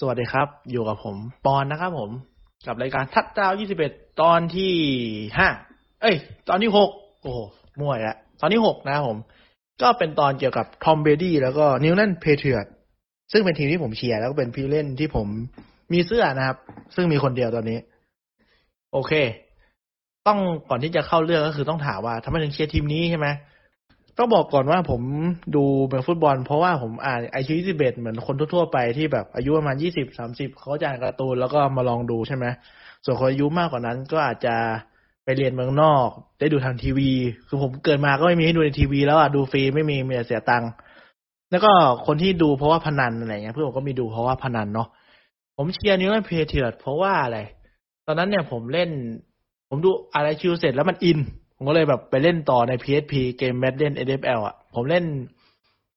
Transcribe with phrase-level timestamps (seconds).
[0.00, 2.10] สวัสดีครับ อยู่กับผม ปอนนะครับผม
[2.66, 3.52] กับรายการทัดดาว
[3.86, 4.72] 21ตอนที่
[5.38, 5.48] ห้า
[6.02, 6.16] เอ้ย
[6.48, 6.90] ตอนที่หก
[7.22, 7.38] โอ้โห
[7.80, 9.18] มั่วล้วตอนที่หกนะครับผม
[9.82, 12.72] ก็เป็นตอนเกี่ยวกับ Tom Brady แล้วก็ New England Patriots
[13.32, 15.26] ซึ่งเป็นทีมที่ผมเชียร์แล้วก็เป็นผู้เล่นที่ผม
[15.92, 16.56] มีเสื้อนะครับ
[16.94, 17.78] ซึ่งมีคนเดียวตอนนี้
[18.92, 19.12] โอเค
[20.26, 20.38] ต้อง
[20.70, 23.26] ก่อนที่จะเข้าเรื่องก็คือต้องถามว่าทำไมถึงเชียร์ทีมนี้ใช่ไหม
[24.18, 25.02] ต้องบอกก่อนว่าผม
[25.56, 32.44] ดูเป็นฟุตบอล เพราะว่าผมอ่านไอคิวยี่สิบเอ็ดเหมือนคนทั่วๆไปที่แบบอายุประมาณยี่สิบสามสิบเขาจะอ่านการ์ตูนแล้วก็มาลองดูใช่ไหม
[33.04, 34.56] ส่วนคนอายุมากกว่านั้นก็อาจจะ
[35.24, 37.10] ไปเรียนเมืองนอก ได้ดูทางทีวี
[37.48, 40.70] คือผมเกิดมาก็ไม่มีให้ดูในทีวี แล้วอะดูฟรีไม่มีมีแต่เสียตังค์
[41.50, 41.72] แล้วก็
[42.06, 44.88] คนที่ดูเพราะว่าพนันอะไรเงี้ยเพื่อนผมก็มีดูเพราะว่าพนันเนาะ
[45.56, 47.38] ผมเชียร์ New England Patriots เพราะว่าอะไร
[48.06, 48.90] ตอนนั้นเนี่ยผมเล่น
[49.68, 51.18] ผมดูอะไรคิวเสร็จแล้วมันอิน
[51.56, 55.04] ผมก็เลยแบบไปเล่นต่อใน PSP เกม Madden NFL อะ ผมเล่น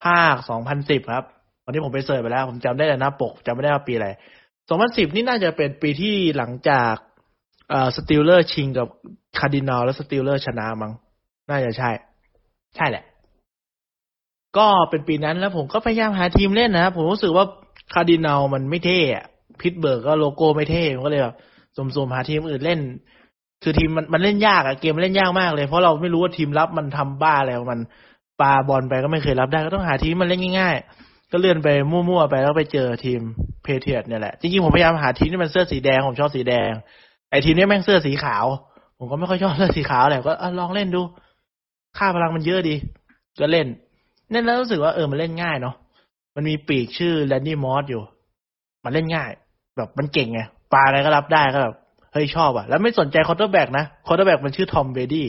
[0.03, 0.35] ภาค
[0.73, 1.25] 2010ครับ
[1.63, 4.09] ตอนนี้ผมไป search ไปแล้ว ผมจำได้แต่หน้าปกจำไม่ได้ว่าปีอะไร
[4.61, 6.95] 2010นี่น่าจะเป็นปีที่หลังจาก
[7.69, 8.87] เอ่อ Steelers ชิงกับ
[9.39, 10.91] Cardinals แล้ว Steelers ชนะมั้ง
[11.49, 11.89] น่าจะใช่
[12.75, 13.03] ใช่แหละ
[14.57, 17.45] ก็เป็นปีนั้นแล้วผมก็พยายามหาทีมเล่นนะผมรู้สึกว่า
[17.93, 18.99] Cardinals มันไม่เท่
[19.61, 21.35] Pittsburgh ก็โลโก้ไม่เท่ผมก็เลยแบบ
[21.75, 22.79] สุ่มๆหาทีมอื่นเล่น
[23.63, 27.79] คือทีมมันมันเล่นยากอะเกมมันเล่นยากมากเลย เพราะเราไม่รู้ว่าทีมรับมันทำบ้าอะไรมัน
[28.41, 33.21] ปาบอลไปก็ไม่เคยรับได้ก็ต้องหาทีมมันเล่นง่าย ๆ ก็เลื่อนไปมั่วๆไปแล้วไปเจอทีม
[33.63, 36.69] Patriots เนี่ยแหละจริงๆผมพยายามหาทีมที่มันเสื้อสีแดงผมชอบสีแดง
[37.29, 38.45] ไอ้ทีมนี้แม่งเสื้อสีขาว
[38.97, 41.01] ผมก็ไม่ค่อยชอบเสื้อสีขาวแหละก็ลองเล่นดู
[41.97, 42.75] ค่าพลังมันเยอะดี
[43.39, 43.67] ก็เล่น
[44.31, 45.75] เล่นแล้วรู้สึกว่าเออมันเล่นง่ายเนาะ
[46.35, 48.01] มันมีปีกชื่อ Randy Moss อยู่
[48.83, 49.29] มันเล่นง่าย
[49.77, 50.41] แบบมันเก่งไง
[50.73, 51.75] ปาอะไรก็รับได้ก็แบบ
[52.13, 55.27] เฮ้ยชอบอะแล้วไม่สนใจ quarterback นะ quarterback มันชื่อ Tom Brady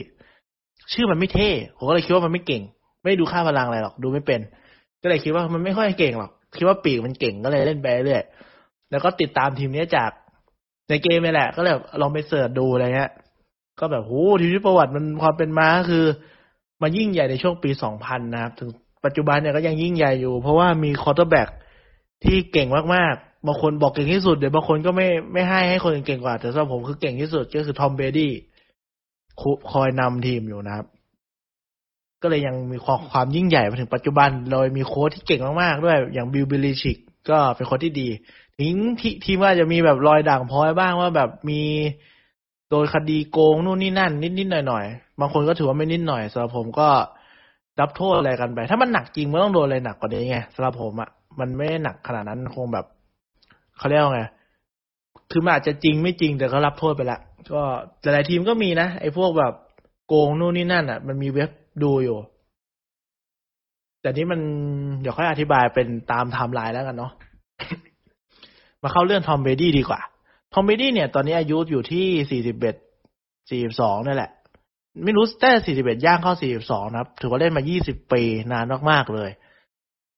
[0.93, 2.63] ชื่อมันไม่เท่ผมก็เลยคิดว่ามันไม่เก่ง
[3.03, 4.41] ไม่ดูค่าพลังอะไรหรอกดูไม่เป็น
[5.03, 8.23] ก็เลยคิดว่ามันไม่ค่อยเก่งหรอกคิดว่าปีกมันเก่งก็เลยเล่นไปเรื่อย
[8.91, 10.11] แล้วก็ติดตามทีมนี้จาก
[10.89, 13.11] ในเกมนี่แหละ ก็เลยลองไป search ดูอะไรเงี้ย
[13.81, 16.05] ก็แบบโหทีมที่ประวัติมันความเป็นมาคือ
[16.83, 18.71] มันยิ่งใหญ่ในช่วงปี 2000 นะครับ ถึง
[19.05, 21.49] ปัจจุบันเนี่ยก็ยังยิ่งใหญ่อยู่ เพราะว่ามี quarterback
[22.25, 28.33] ที่เก่งมากๆ บางคนบอกเก่งที่สุด เดี๋ยวบางคนก็ไม่ไม่ให้ให้คนอื่นเก่งกว่า แต่สำหรับผมคือเก่งที่สุดก็คือ Tom Brady
[29.73, 30.87] คอยนำทีมอยู่นะครับ
[32.23, 36.97] ก็เลยยังมีความความยิ่งใหญ่มาถึงปัจจุบันโดยมีโค้ชที่เก่งมากๆด้วย อย่าง Bill Belichick
[37.31, 38.09] ก็เป็นคนที่ดี
[38.59, 41.61] ถึงที่ทีมว่าจะมีแบบรอยด่างพร้อยบ้างว่าแบบมี
[42.69, 46.89] โดนคดีโกงนู่นนี่นั่น นิดๆหน่อยๆบางคนก็ถือว่าไม่นิดหน่อยสำหรับผมก็
[47.81, 51.09] รับโทษอะไรกันไป ถ้ามันหนักจริงมันต้องโดนอะไรหนักกว่านี้ไงสำหรับผมอะ
[51.41, 52.87] มันไม่หนักขนาดนั้นคงแบบ
[53.81, 54.23] เขาเรียกว่าไง
[55.31, 57.19] คือมันอาจจะจริงไม่จริงแต่ก็รับโทษไปละ
[57.53, 57.63] ก็
[58.03, 59.53] หลายทีมก็มีนะไอ้พวกแบบ
[60.07, 61.51] โกงนู่นนี่นั่นอะ มันมีเว็บ
[61.83, 62.19] ดูอยู่
[64.01, 64.41] แต่นี้มัน
[65.01, 67.13] เดี๋ยวค่อยอธิบายเป็นตามไทม์ไลน์แล้วกันเนาะ
[68.83, 70.01] มาเข้าเรื่อง Tom Brady ดีกว่า
[70.53, 72.77] Tom Brady เนี่ย ตอนนี้อายุอยู่ที่สี่สิบเอ็ด
[73.51, 74.31] สี่สิบสองนี่แหละ
[75.05, 79.31] ไม่รู้แต่สี่สิบเอ็ดย่างเข้าสี่สิบสองนะครับ ถือว่าเล่นมายี่สิบปีนานมากๆเลย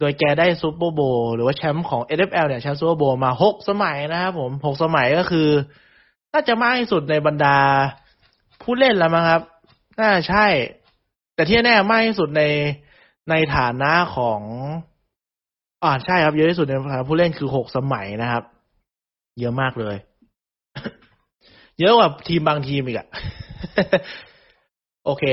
[0.03, 1.00] โดยแกได้ Super Bowl
[1.35, 5.49] หรือว่าแชมป์ของ NFL เนี่ยแชมป์ Super Bowl มาหกสมัยนะครับผมหกสมัยก็คือ
[6.33, 7.57] น่าจะมากที่สุดในบรรดา
[8.62, 9.43] ผู้เล่นแล้วมั้งครับ
[10.01, 10.47] น่าใช่
[11.35, 12.43] แต่ที่แน่มากที่สุดใน
[13.31, 14.41] ในฐานะของ
[15.85, 18.43] อ่าใช่ครับเยอะที่สุดในฐานะผู้เล่นคือหกสมัยนะครับ
[19.41, 19.97] เยอะมากเลย
[21.81, 23.09] เยอะกว่าทีมบางทีมอีกอะ
[25.05, 25.25] โอเค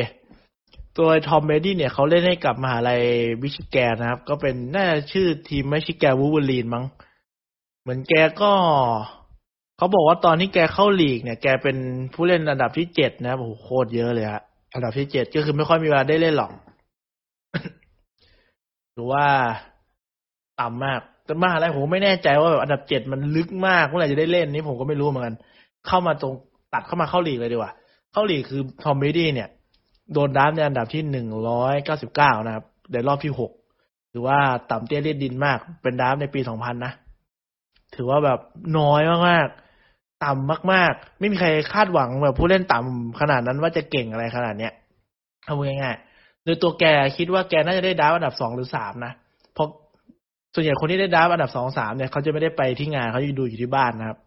[0.99, 3.01] ตัว Tom Brady เนี่ยเขาเล่นให้กับมหาลัย
[3.41, 6.85] Michigan นะครับ ก็เป็นน่าชื่อทีม Michigan Wolverines มั้ง
[7.81, 8.51] เหมือนแกก็
[9.77, 11.77] เขาบอกว่าตอนที่แกเข้าลีกเนี่ย แกเป็น
[12.13, 14.41] ผู้เล่นอันดับที่เจ็ดนะครับโอ้โหโคตรเยอะเลยฮะ
[14.73, 16.51] อันดับที่เจ็ดก็คือไม่ค่อยมีเวลาได้เล่นหรอก
[18.93, 19.25] หรือว่า
[20.59, 25.35] ต่ำมาก แต่มหาลัยผมไม่แน่ใจว่าแบบอันดับเจ็ดมันลึกมากเมื่อไหร่จะได้เล่นนี่ผมก็ไม่รู้เหมือนกัน
[25.87, 26.33] เข้ามาตรง
[26.73, 27.71] ตัดเข้ามาเข้าลีกเลยดีกว่า
[28.11, 29.49] เข้าลีกคือทอมเบดี้เนี่ย
[30.14, 33.52] โดนดับในอันดับที่หนึ่งร้อยเก้าสิบเก้านะครับ ในรอบที่หก
[34.12, 34.40] ถือว่า
[34.72, 36.92] ต่ำเตี้ยเลียดดินมาก เป็นดับในปีสองพันนะ
[37.96, 38.40] ถือว่าแบบ
[38.78, 44.73] น้อยมากๆ ต่ำมากๆ ไม่มีใครคาดหวังแบบผู้เล่นต่ำขนาดนั้นว่าจะเก่งอะไรขนาดเนี้ย
[45.46, 46.85] เอาง่ายๆโดยตัวแก
[47.17, 49.14] คิดว่าแกน่าจะได้ดับอันดับสองหรือสามนะ
[49.53, 49.67] เพราะ
[50.53, 54.17] ส่วนใหญ่คนที่ได้ดับอันดับสองสามเนี่ยเขาจะไม่ได้ไปที่งานเขาจะดูอยู่ที่บ้านนะครับ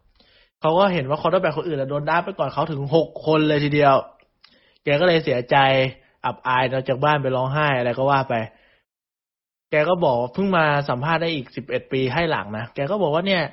[0.61, 3.95] เขาก็เห็นว่าคอร์เตอร์แบ็คคนอื่นโดนดับไปก่อนเขาถึงหกคนเลยทีเดียว
[4.83, 5.57] แกก็เลยเสียใจ
[6.25, 8.33] อับอายเราจากบ้านไปร้องไห้อะไรก็ว่าไป
[9.71, 13.43] แกก็บอกเพิ่งมาสัมภาษณ์ได้อีกสิบเอ็ดปีให้หลังนะ แกก็บอกว่าเนี่ย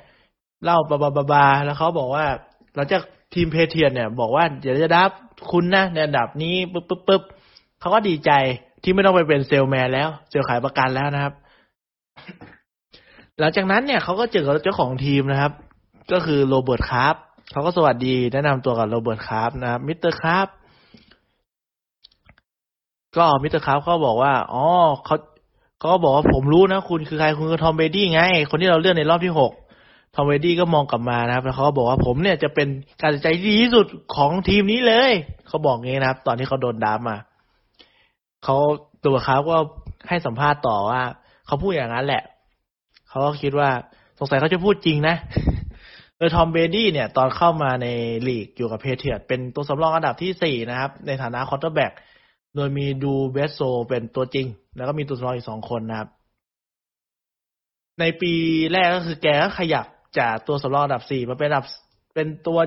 [0.63, 2.25] เล่าบาบาบาบาแล้วเขาบอกว่า
[2.75, 3.01] หลังจาก
[3.33, 5.09] ทีม Patriots เนี่ย บอกว่าเดี๋ยวจะ draft
[5.51, 7.21] คุณนะในอันดับนี้ปุ๊บปุ๊บปุ๊บ
[7.79, 8.31] เขาก็ดีใจ
[8.83, 11.33] ที่ไม่ต้องไปเป็นเซลแมนแล้ว เซลขายประกันแล้วนะครับ
[13.39, 15.51] หลังจากนั้นเนี่ยเขาก็เจอกับเจ้าของทีมนะครับ
[16.11, 17.15] ก็คือ Robert Kraft
[17.51, 20.47] เขาก็สวัสดีแนะนำตัวกับ Robert Kraft นะครับ Mister Kraft
[23.15, 24.65] ก็ Mister Kraft เขาบอกว่าอ๋อ
[25.05, 25.17] เขา
[25.83, 29.51] ก็บอกว่าผมรู้นะคุณคือใครคุณคือ Tom Brady ไง คนที่เราเลือกในรอบที่หก
[30.15, 32.67] Tom Brady ก็มองกลับมานะครับ แล้วเขาก็บอกว่าผมเนี่ยจะเป็น
[33.01, 35.11] การตัดสินใจที่ดีที่สุดของทีมนี้เลย
[35.47, 37.17] เขาบอกงี้นะครับ ตอนที่เขาโดนดามา
[38.43, 38.57] เขา
[39.05, 39.57] ตัวเขาก็
[40.07, 41.01] ให้สัมภาษณ์ต่อว่า
[41.45, 42.23] เขาพูดอย่างนั้นแหละ
[43.09, 43.69] เขาก็คิดว่า
[44.19, 45.15] สงสัยเขาจะพูดจริงนะ
[46.17, 47.87] โดย Tom Brady เนี่ย ตอนเข้ามาใน
[48.27, 51.91] ลีกอยู่กับ Patriots เป็นตัวสำรองอันดับที่สี่นะครับ ในฐานะ quarterback
[52.55, 53.59] โดยมี Drew Bledsoe
[53.89, 56.09] เป็นตัวจริง แล้วก็มีตัวสำรองอีกสองคนนะครับ
[57.99, 58.33] ในปี
[58.71, 59.85] แรกก็คือแกก็ขยับ
[60.19, 61.65] จากตัวสำรองอันดับสี่มาเป็นอันดับ
[62.13, 62.59] เป็นตัว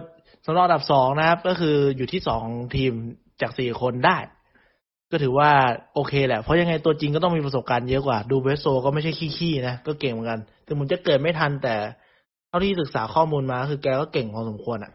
[0.45, 2.45] สำรองอันดับสองนะครับ ก็คืออยู่ที่สอง
[2.77, 2.93] ทีม
[3.41, 4.19] จากสี่คนได้
[5.11, 5.51] ก็ถือว่า
[5.95, 11.75] โอเคแหละ เพราะยังไงตัวจริงก็ต้องมีประสบการณ์เยอะกว่า ดูเบสโซก็ไม่ใช่ขี้ๆนะ ก็เก่งเหมือนกัน ถึงมันจะเกิดไม่ทันแต่
[12.49, 14.93] เท่าที่ศึกษาข้อมูลมาคือแกก็เก่งพอสมควรอะ่ะ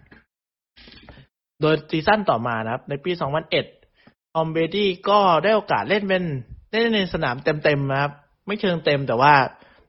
[1.62, 3.79] โดย season ต่อมานะครับ ในปี 2001
[4.34, 6.24] Tom Brady ก็ได้โอกาสเล่นเป็น
[6.72, 8.12] เล่นในสนามเต็มๆนะครับ
[8.48, 9.34] ไม่เชิงเต็มแต่ว่า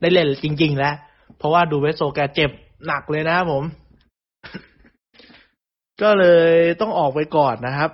[0.01, 0.95] ได้เล่นจริง ๆ แล้ว
[1.39, 2.51] เพราะว่าดูเวสโซแกเจ็บ
[2.87, 3.65] หนักเลยนะครับผม
[6.03, 7.91] ก็เลยต้องออกไปก่อนนะครับ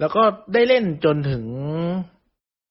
[0.00, 0.22] แล้วก็
[0.54, 1.44] ได้เล่นจนถึง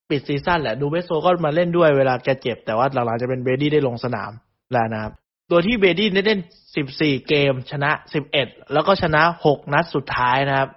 [0.09, 4.31] ปิด season แหละ ดูเวสโซก็มาเล่นด้วยเวลาแกเจ็บ แต่ว่าหลังๆจะเป็น Brady ได้ลงสนาม
[4.73, 5.13] แล้วนะครับ
[5.49, 6.39] โดยที่ Brady ได้เล่น
[6.83, 7.91] 14 เกม ชนะ
[8.31, 10.69] 11 แล้วก็ชนะ 6 นัดสุดท้ายนะครับ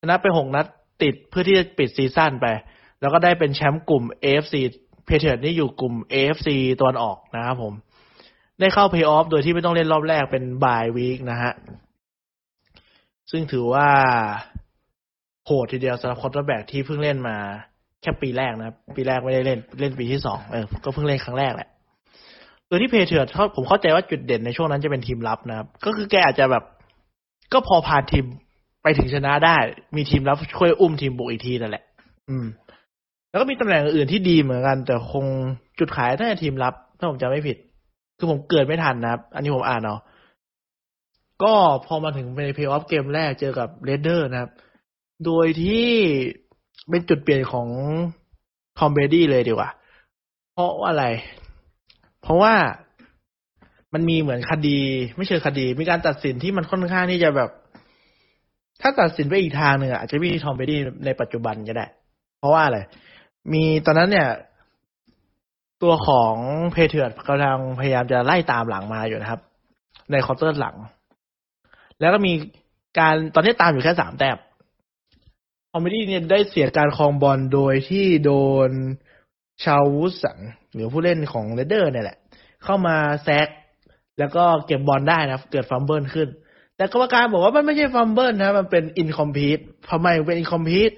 [0.00, 0.66] ชนะไป6นัด
[1.02, 2.46] ติดเพื่อที่จะปิด season ไป
[3.00, 4.54] แล้วก็ได้เป็นแชมป์กลุ่ม AFC
[5.04, 6.48] Patriots นี่อยู่กลุ่ม AFC
[6.80, 7.72] ตะวันออกนะครับผม
[8.60, 11.52] ได้เข้าเพย์ออฟโดยที่ไม่ต้องเล่นรอบแรกเป็น bye week นะฮะ
[13.30, 13.88] ซึ่งถือว่า
[15.46, 17.36] โหดทีเดียวสำหรับ quarterback ที่เพิ่งเล่นมา
[18.02, 21.68] แค่ปีแรกนะ ปีแรกไม่ได้เล่นเล่นปีที่สองเออ ก็เพิ่งเล่นครั้งแรกแหละ
[22.66, 26.64] โดยที่ Patriots ผมเข้าใจว่าจุดเด่นในช่วงนั้นจะเป็นทีมรับนะครับ ก็คือแกอาจจะแบบ
[27.52, 28.26] ก็พอพาทีม
[28.82, 29.56] ไปถึงชนะได้
[29.96, 31.84] มีทีมรับช่วยอุ้มทีมบุกอีกทีนั่นแหละ
[32.28, 32.46] อืม
[33.30, 35.26] แล้วก็มีตำแหน่งอื่นที่ดีเหมือนกัน แต่คง
[35.78, 37.56] จุดขายน่าจะทีมรับ ถ้าผมจำไม่ผิด
[38.18, 40.00] คือผมเกิดไม่ทันนะครับ อันนี้ผมอ่านเนาะ
[41.42, 41.54] ก็
[41.86, 44.50] พอมาถึงในเพย์ออฟเกมแรกเจอกับ Raiders นะครับ
[45.26, 45.88] โดยที่
[46.90, 47.68] เป็นจุดเปลี่ยนของ
[48.78, 49.70] Tom Brady เลยดีกว่า
[50.52, 51.06] เพราะว่าอะไร
[52.22, 52.54] เพราะว่า
[53.92, 54.78] มันมีเหมือนคดี
[55.16, 57.50] ไม่เชิงคดี มีการตัดสินที่มันค่อนข้างที่จะแบบ
[58.80, 61.86] ถ้าตัดสินไปอีกทางหนึ่งอาจจะไม่มี Tom Brady ในปัจจุบันก็ได้
[62.38, 62.78] เพราะว่าอะไร
[63.52, 64.28] มีตอนนั้นเนี่ย
[65.82, 66.34] ตัวของ
[66.72, 69.40] Patriots กำลังพยายามจะไล่ตามหลังมาอยู่นะครับ
[70.10, 70.76] ใน quarter หลัง
[72.00, 72.32] แล้วก็มี
[72.98, 74.38] การตอนนี้ตามอยู่แค่สามแต้ม
[75.72, 78.32] Tom Brady เนี่ยได้เสียการครองบอลโดยที่โด
[78.68, 78.70] น
[79.64, 80.38] ชาววูสัน
[80.72, 82.18] หรือผู้เล่นของ Raiders เนี่ยแหละ
[82.64, 83.48] เข้ามา sack
[84.18, 86.28] แล้วก็เก็บบอลได้นะเกิด fumble ขึ้น
[86.78, 89.58] แต่กรรมการบอกว่ามันไม่ใช่ fumble นะ มันเป็น incomplete
[89.90, 90.90] ทำไมเป็น incomplete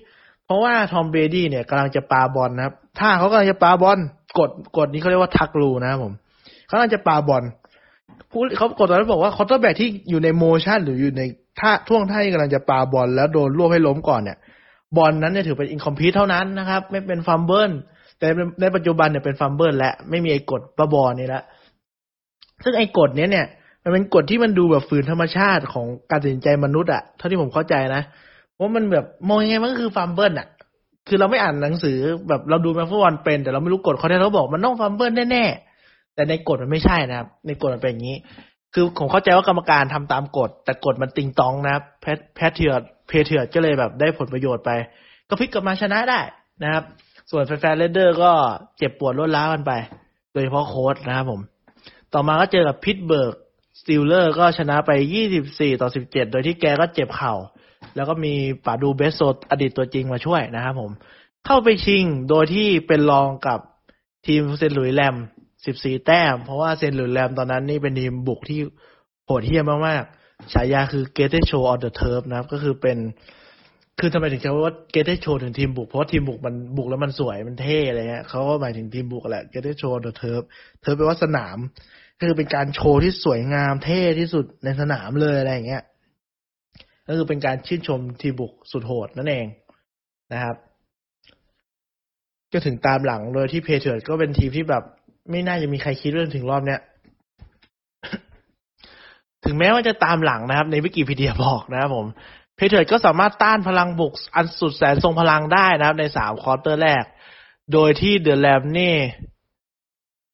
[0.47, 3.99] เพราะว่า Tom Brady เนี่ยกำลังจะปาบอลนะครับ ถ้าเขากำลังจะปาบอล
[4.39, 6.13] กฎ กฎนี้เขาเรียกว่า Tuck Rule นะครับผม
[6.67, 7.43] เขากำลังจะปาบอล
[8.31, 11.23] กฎเขากฎตอนนั้นบอกว่า quarterback ที่อยู่ใน motion หรืออยู่ใน
[11.61, 14.39] ท่าท่วงท่าที่กำลังจะปาบอลแล้วโดนรวบให้ล้มก่อนเนี่ย
[14.97, 17.71] บอลนั้นเนี่ยถือเป็น incomplete เท่านั้นนะครับ ไม่เป็น fumble
[18.19, 18.29] แต่
[18.61, 21.43] ในปัจจุบันเนี่ยเป็น fumble และไม่มีไอ้กฎบ้าบอนี่ละ
[22.65, 23.47] ซึ่งไอ้กฎเนี้ยเนี่ย
[23.83, 28.03] มันเป็นกฎที่มันดูแบบฝืนธรรมชาติของการตัดสินใจมนุษย์อะเท่าที่ผมเข้าใจนะ
[28.59, 30.49] ว่ามันแบบมองยังไงมันก็คือ fumble อะ
[31.09, 38.17] คือเราไม่อ่านหนังสือแบบเราดูแมฟุตบอลเป็น แต่เราไม่รู้กฎเขาได้เราบอกมันต้อง fumble แน่ๆแต่ในกฎมันไม่ใช่นะครับ ในกฎมันเป็นอย่างนี้
[38.75, 44.71] คือผมเข้าใจว่ากรรมการทำตามกฎ แต่กฎมันติงตองนะครับแพท Patriots Patriots ก็เลยแบบได้ผลประโยชน์ไป
[45.29, 46.21] ก็พลิกกลับมาชนะได้
[46.63, 46.85] นะครับ
[47.31, 48.33] ส่วนแฟน Raiders ก็
[48.79, 49.73] เจ็บปวดรวดร้าวกันไป
[50.33, 51.41] โดยเฉพาะโค้ชนะครับผม
[52.15, 53.35] ต่อมาก็เจอกับ Pittsburgh
[53.79, 54.91] Steelers ก็ชนะไป
[55.33, 57.35] 24 ต่อ 17 โดยที่แกก็เจ็บเข่า
[57.97, 58.35] แล้วก็มี
[58.67, 60.91] ป่าดูเบสโซอดีตตัวจริงมาช่วยนะครับผม
[61.47, 63.61] เข้าไปชิงโดยที่เป็นรองกับ
[64.27, 64.75] ทีม St.
[64.75, 65.15] Louis Rams
[65.61, 66.95] 14 แต้ม เพราะว่า St.
[66.95, 68.61] Louis Rams ตอนนั้นนี่เป็นทีมบุกที่
[69.25, 72.99] โหดเหี้ยมมากๆ ฉายาคือ Greatest Show on the Turf นะครับ ก็คือเป็น
[73.99, 80.43] คือทำไมถึงใช้ว่า Greatest Show ถึงทีมบุก เพราะทีมบุกมันบุกแล้วมันสวย มันเท่อะไรเงี้ยเขาก็หมายถึงทีมบุกแหละ Greatest Show on the Turf
[80.83, 81.59] เธอแปลว่าสนาม
[82.21, 85.85] คือเป็นการโชว์ที่สวยงามเท่ที่สุดในสนามเลยอะไรอย่างเงี้ย
[87.07, 89.47] ก็คือเป็นการชื่นชมทีมบุกสุดโหดนั่นเอง
[90.33, 90.57] นะครับ
[92.53, 94.85] ก็ถึงตามหลังโดยที่ Patriots ก็เป็นทีมที่แบบ
[95.31, 96.81] ไม่น่าจะมีใครคิดเรื่องถึงรอบเนี้ย
[99.45, 102.07] ถึงแม้ว่าจะตามหลังนะครับ ในวิกิพีเดียบอกนะครับผม
[102.57, 107.05] Patriots ก็สามารถต้านพลังบุกอันสุดแสนทรงพลังได้นะครับ ในสาม quarter แรก
[107.73, 108.95] โดยที่ The Rams นี่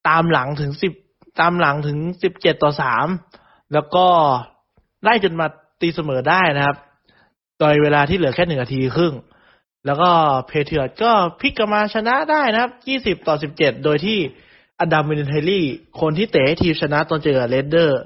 [0.07, 0.93] ตามหลังถึงสิบ
[1.39, 3.07] ตามหลังถึงสิบเจ็ดต่อสาม
[3.73, 4.05] แล้วก็
[5.03, 5.47] ไล่จนมา
[5.81, 6.77] ตีเสมอได้นะครับ
[7.59, 9.13] โดยเวลาที่เหลือแค่หนึ่งนาทีครึ่ง
[9.85, 10.09] แล้วก็
[10.47, 14.19] Patriots ก็พลิกกลับมาชนะได้นะครับยี่สิบต่อสิบเจ็ดโดยที่
[14.79, 15.65] Adam Vinatieri
[16.01, 17.99] คนที่เตะทีมชนะตอนเจอ Raiders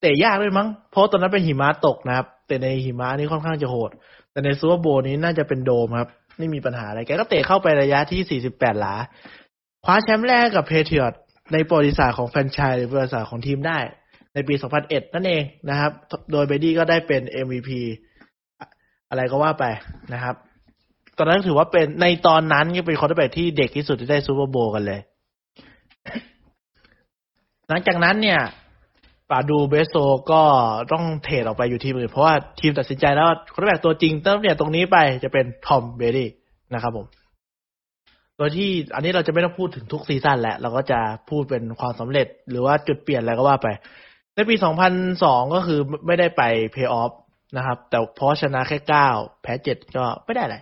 [0.00, 3.90] เตะยากด้วยมั้ง เพราะตอนนั้นเป็นหิมะตกนะครับแต่ในหิมะนี่ค่อนข้างจะโหด
[4.30, 8.94] แต่ใน Super Bowl นี้น่าจะเป็นโดมครับ ไม่มีปัญหาอะไร แกก็เตะเข้าไประยะที่ 48 หลา
[9.84, 11.18] คว้าแชมป์แรกกับ Patriots
[11.52, 13.78] ในประวัติศาสตร์ของแฟนชส์หรือประวัติศาสตร์ของทีมได้
[14.34, 15.90] ในปี 2001 นั่นเองนะครับ
[16.32, 17.70] โดย Brady ก็ได้เป็น MVP
[19.10, 19.64] อะไรก็ว่าไป
[20.14, 20.34] นะครับ
[21.18, 25.00] ตอนนั้นถือว่าเป็นในตอนนั้นก็เป็น quarterback ที่เด็กที่สุดที่ได้ Super Bowl กันเลย
[27.68, 28.40] หลังจากนั้นเนี่ย
[29.30, 29.96] Drew Bledsoe
[30.32, 30.42] ก็
[30.92, 36.28] ต้อง trade ออกไปอยู่ทีมอื่นเพราะว่าทีมตัดสินใจแล้วว่า quarterback ตัวจริงทีมเนี่ยตรงนี้ไปจะเป็น Tom Brady
[36.74, 37.06] นะครับผม
[38.36, 41.00] โดยที่อันนี้เราจะไม่ต้องพูดถึงทุก season แหละ เราก็จะ
[41.30, 43.68] พูดเป็นความสำเร็จหรือว่าจุดเปลี่ยนอะไรก็ว่าไป
[44.34, 44.54] ในปี
[45.04, 47.12] 2002 ก็คือไม่ได้ไปเพย์ออฟ
[47.56, 48.78] นะครับ แต่เพราะชนะแค่
[49.10, 50.56] 9 แพ้ 7 ก็ไม่ได้อะไร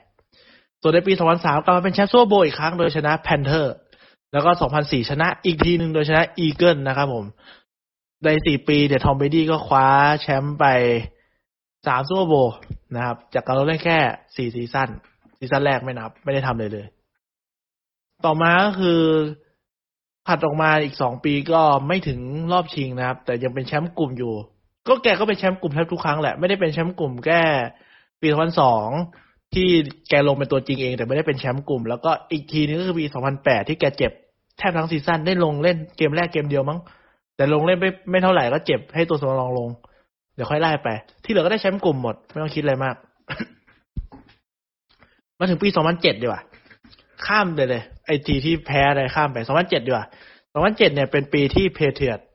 [0.82, 3.74] ส่วนในปี 2003 กลับมาเป็นแชมป์ Super Bowl อีกครั้งโดยชนะ Panthers
[4.32, 4.50] แล้วก็
[4.80, 7.24] 2004 ชนะอีกทีหนึ่งโดยชนะ Eagles นะครับผม
[8.24, 9.86] ในสี่ปีเดี๋ยว Tom Brady ก็คว้า
[10.20, 10.64] แชมป์ไป
[11.86, 12.34] สาม Super Bowl
[12.94, 13.98] นะครับ จากการเล่นแค่
[14.36, 14.88] สี่ season
[15.38, 16.86] season แรกไม่นับ ไม่ได้ทำเลยเลย
[18.24, 19.00] ต่อมาก็คือ
[20.26, 22.20] ถัดออกมาอีกสองปีก็ไม่ถึง
[22.52, 24.32] รอบชิงนะครับ แต่ยังเป็นแชมป์กลุ่มอยู่
[24.88, 27.42] ก็แกก็เป็นแชมป์กลุ่มแทบทุกครั้งแหละไม่ได้เป็นแชมป์กลุ่มแค่
[28.20, 28.88] ปีสองพันสอง
[29.54, 29.68] ที่
[30.08, 34.12] แกลงเป็นตัวจริงเอง แต่ไม่ได้เป็นแชมป์กลุ่ม แล้วก็อีกทีนึงก็คือปีสองพันแปดที่แกเจ็บ
[34.58, 36.78] แทบทั้ง season ได้ลงเล่นเกมแรกเกมเดียวมั้ง
[37.36, 39.68] แต่ลงเล่นไม่ไม่เท่าไหร่ก็เจ็บให้ตัวสำรองลง
[40.34, 40.88] เดี๋ยวค่อยไล่ไป
[41.24, 42.96] ที่เหลือก็ได้แชมป์กลุ่มหมด ไม่ต้องคิดอะไรมาก
[45.38, 46.42] มาถึงปีสองพันเจ็ดดีกว่า
[47.26, 50.06] ข้ามเลยเลย ไอ้ปีที่แพ้อะไรข้ามไปสองพันเจ็ดดีกว่า
[50.52, 52.26] สองพันเจ็ดเนี่ยเป็นปีที่ Patriots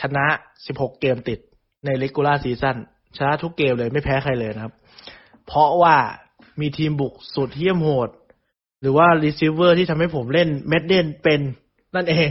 [0.00, 0.26] ชนะ
[0.66, 1.38] สิบหกเกมติด
[1.84, 2.76] ใน regular season
[3.16, 4.74] ชนะทุกเกมเลยไม่แพ้ใครเลยนะครับ
[5.46, 5.96] เพราะว่า
[6.60, 8.10] มีทีมบุกสุดเยี่ยมโหด
[8.80, 11.40] หรือว่า receiver ที่ทำให้ผมเล่น Madden เป็น
[11.94, 12.28] นั่นเอง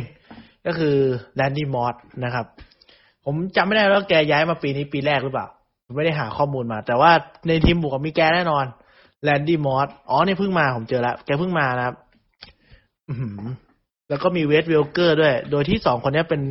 [0.66, 0.96] ก็คือ
[1.36, 2.46] Randy Moss นะครับ
[3.26, 5.48] ผมจำไม่ได้ว่าแกย้ายมาปีนี้ปีแรกหรือเปล่า
[5.96, 7.12] ไม่ได้หาข้อมูลมา แต่ว่า
[7.48, 8.66] ในทีมบุกมีแกแน่นอน
[9.24, 11.96] Randy Moss อ๋อนี่เพิ่งมาผมเจอแล้ว แกเพิ่งมานะครับ
[14.10, 16.42] แล้วก็มี Wes Welker ด้วย โดยที่สองคนนี้เป็น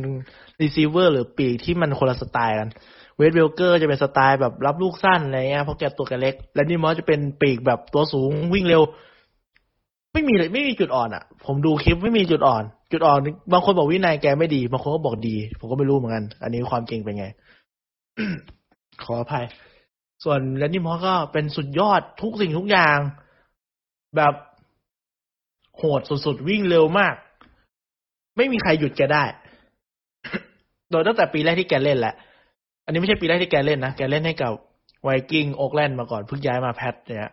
[0.61, 2.69] receiver หรือปีกที่มันคนละสไตล์กัน
[3.17, 8.81] Wes Welker จะเป็นสไตล์แบบรับลูกสั้นอะไรเงี้ยเพราะแกตัวแกเล็ก Randy Moss จะเป็นปีกแบบตัวสูงวิ่งเร็ว
[10.13, 13.19] ไม่มีเลยไม่มีจุดอ่อนอะ ผมดูคลิปไม่มีจุดอ่อน จุดอ่อน
[13.53, 17.25] บางคนบอกวินัยแกไม่ดี บางคนก็บอกดี ผมก็ไม่รู้เหมือนกัน อันนี้ความจริงเป็นไง
[19.03, 19.45] ขออภัย
[20.23, 22.97] ส่วน Randy Moss ก็เป็นสุดยอดทุกสิ่งทุกอย่าง
[24.15, 24.33] แบบ
[25.81, 27.15] โหดสุดๆ วิ่งเร็วมาก
[28.37, 29.23] ไม่มีใครหยุดแกได้
[30.91, 32.15] โดยตั้งแต่ปีแรกที่แกเล่นแหละ
[32.85, 34.51] อันนี้ไม่ใช่ปีแรกที่แกเล่นนะ แกเล่นให้กับ
[35.03, 37.31] Viking Oakland มาก่อนเพิ่งย้ายมา Pat เนี่ย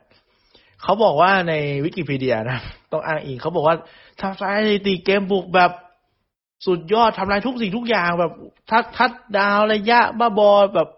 [0.83, 1.53] เขาบอกว่าใน
[1.85, 2.59] วิกิพีเดียนะ
[2.93, 3.77] ต้องอ้างอิงเขาบอกว่า
[4.21, 5.71] ทำลายสถิติเกมบุกแบบ
[6.67, 8.33] สุดยอดทำลายทุกสิ่งทุกอย่างแบบ
[8.71, 10.89] ทัดทัดดาวระยะบ้าบอแบบ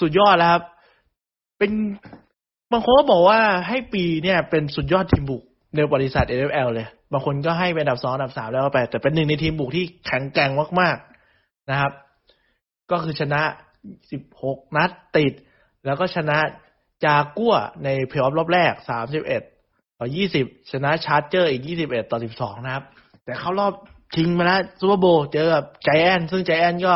[0.00, 0.62] สุดยอดแล้วครับ
[1.58, 1.70] เป็น
[2.72, 5.42] บางคนก็บอกว่าให้ปีเนี่ยเป็นสุดยอดทีมบุก
[5.74, 10.50] ในบริษัท NFL เลย บางคนก็ให้เป็นอันดับสองอันดับสามแล้วไป แต่เป็นหนึ่งในทีมบุกที่แข็งแกร่ง
[10.80, 11.92] มากๆนะครับ
[12.90, 13.42] ก็คือชนะ
[14.10, 15.32] สิบหกนัดติด
[15.86, 16.38] แล้วก็ชนะ
[17.04, 17.54] จากัว
[17.84, 19.42] ในเพลย์ออฟรอบแรกสามสิบเอ็ด
[19.98, 22.84] ต่อยี่สิบชนะ Charger อีกยี่สิบเอ็ดต่อสิบสองนะครับ
[23.24, 23.72] แต่เข้ารอบ
[24.14, 26.94] ชิงมาแล้ว Super Bowl เจอกับ Giant ซึ่ง Giant ก็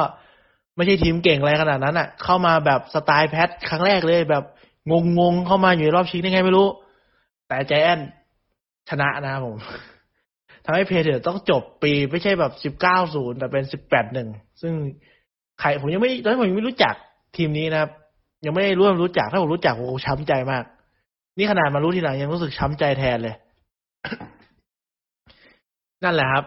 [0.76, 4.44] ไม่ใช่ทีมเก่งอะไรขนาดนั้นอะ เข้ามาแบบสไตล์ Pat ครั้งแรกเลยแบบ
[5.18, 6.68] งงๆ เข้ามาอยู่รอบชิงได้ไงไม่รู้
[7.49, 8.00] แต่ใจแอน
[8.88, 9.57] ชนะนะครับผม
[10.64, 14.28] ทำให้ Patriot ต้องจบปีไม่ใช่แบบสิบเก้าศูนย์แต่เป็นสิบแปดหนึ่ง
[14.61, 14.73] ซึ่ง
[15.61, 16.95] ใครผมยังไม่ตอนนี้ผมยังไม่รู้จัก
[17.37, 17.90] ทีมนี้นะครับ
[18.45, 20.64] ยังไม่ได้รู้รู้จักถ้าผมรู้จักผมช้ำใจมาก
[21.38, 23.35] นี่ขนาดมารู้ทีหลังยังรู้สึกช้ำใจแทนเลย
[26.04, 26.45] นั่นแหละครับ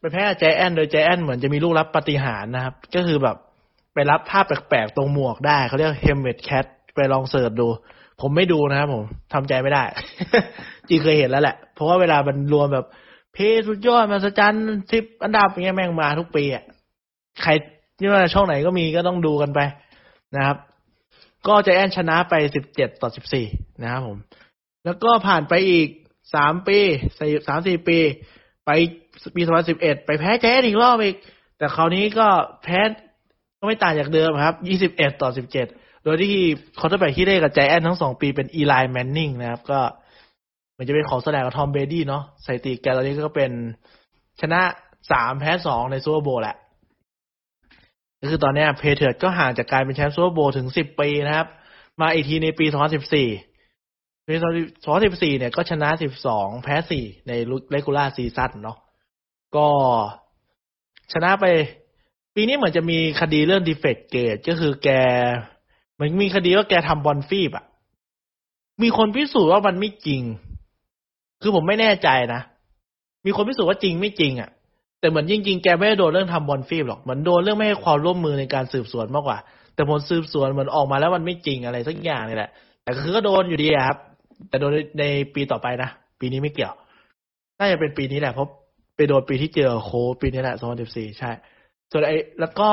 [0.00, 3.36] ไปแพ้ใจแอนโดยใจแอนเหมือนจะมีลูกรับปาฏิหาริย์นะครับ ก็คือแบบ
[3.94, 6.64] ไปรับภาพแปลกๆตรงหมวกได้เขาเรียก helmet catch
[6.94, 7.68] ไปลอง search ดู
[8.20, 9.84] ผมไม่ดูนะครับผมทำใจไม่ได้
[10.88, 12.86] จริงเคยเห็นแล้วแหละ เพราะว่าเวลามันรวมแบบ
[13.32, 13.38] play
[13.68, 14.54] สุดยอดมหัศจรรย์
[14.92, 16.64] สิบอันดับอย่างเงี้ยแม่งมาทุกปีอะ
[17.42, 17.50] ใคร
[17.98, 19.60] ที่ว่าช่องไหนก็มีก็ต้องดูกันไป
[20.36, 20.56] นะครับ
[21.48, 23.46] ก็จะแอนชนะไปสิบเจ็ดต่อสิบสี่
[23.82, 24.18] นะครับผม
[24.84, 25.88] แล้วก็ผ่านไปอีก
[26.34, 26.78] สามปี
[27.48, 27.98] สามสี่ปี
[28.66, 28.70] ไป
[29.36, 31.16] ปีสองพันสิบเอ็ดไปแพ้แจ๊อีกรอบอีก
[31.58, 32.28] แต่คราวนี้ก็
[32.62, 32.80] แพ้
[33.58, 35.66] ก็ไม่ต่างจากเดิมครับยี่สิบเอ็ดต่อสิบเจ็ด
[36.04, 36.32] โดยที่
[36.78, 39.80] quarterback ที่ได้กับใจแอนทั้งสองปีเป็น Eli Manning นะครับ ก็
[40.82, 43.50] มันจะเป็นของแสลงกับ Tom Brady เนาะสถิติแกตอนนี้ก็เป็น
[44.40, 44.60] ชนะ
[45.10, 46.56] สามแพ้สองใน Super Bowl แหละ
[48.20, 51.46] ก็คือตอนนี้ Patriot ก็ห่างจากการเป็นแชมป์ Super Bowl ถึงสิบปีนะครับ
[52.00, 53.28] มาอีกทีในปีสองพันสิบสี่
[54.26, 54.44] ปีส
[54.86, 57.32] องพันสิบสี่เนี่ยก็ชนะสิบสองแพ้สี่ใน
[57.70, 58.76] regular season เนาะ
[59.56, 59.66] ก็
[61.12, 61.44] ชนะไป
[62.34, 64.88] ปีนี้เหมือนจะมีคดีเรื่อง Deflategate ก็คือแก
[65.94, 67.64] เหมือนมีคดีว่าแกทำบอลฟีบอะ
[68.82, 70.22] มีคนพิสูจน์ว่ามันไม่จริง
[71.42, 72.40] คือผมไม่แน่ใจนะ
[73.26, 74.50] มีคนพิสูจน์ว่าจริงไม่จริงอะ
[75.00, 79.38] แต่เหมือนจริงๆ แกไม่ได้โดนเรื่องทำบอลฟีบหรอกเหมือนโดนเรื่องไม่ให้ความร่วมมือในการสืบสวนมากกว่า
[79.74, 82.50] แต่ผลสืบสวนเหมือนออกมาแล้วมันไม่จริงอะไรสักอย่างนี่แหละ
[82.82, 83.98] แต่คือก็โดนอยู่ดีครับ
[84.48, 86.74] แต่โดนในปีต่อไปนะ ปีนี้ไม่เกี่ยว
[87.58, 88.48] น่าจะเป็นปีนี้แหละ เพราะ
[88.96, 90.56] ไปโดนปีที่เจอโคปีนี้แหละ
[90.86, 91.30] 2014ใช่
[91.90, 92.70] ส่วนไอ้แล้วก็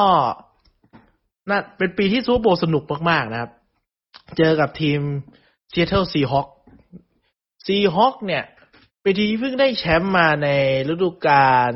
[1.49, 3.51] น่าเป็นปีที่ Super Bowl สนุกมากๆนะครับ
[4.37, 4.99] เจอกับทีม
[5.71, 6.47] Seattle Seahawk
[7.65, 10.47] Seahawk เนี่ย เป็นทีมที่เพิ่งได้แชมป์มาใน
[10.89, 11.71] ฤดูกาล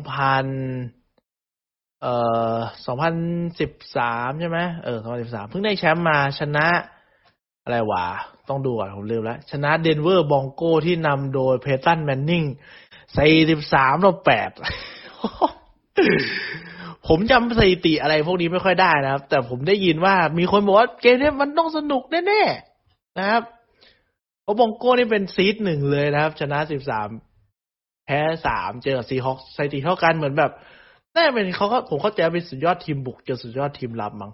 [0.00, 2.14] 2000เอ่
[2.54, 2.56] อ
[3.30, 6.66] 2013ใช่ไหมเออ2013เพิ่งได้แชมป์มาชนะ
[7.64, 8.06] อะไรวะ
[8.48, 12.44] ต้องดูก่อนผมลืมแล้ว ชนะ Denver Bronco ที่นำโดย Peyton Manning
[13.24, 14.24] 43ต่อ8
[17.06, 23.42] ผมจำสถิติอะไรพวกนี้ไม่ค่อยได้นะครับ แต่ผมได้ยินว่ามีคนบอกว่าเกมนี้มันต้องสนุกแน่ๆนะครับ
[24.46, 27.08] เพราะ Bronco นี่เป็น seed หนึ่งเลยนะครับ ชนะสิบสาม
[28.06, 30.50] แพ้สามเจอกับ Seahawk สถิติเท่ากันเหมือนแบบ
[31.14, 34.32] น่าเป็นเขาก็ผมเข้าใจเป็นสุดยอดทีมบุกเจอสุดยอดทีมรับมั้ง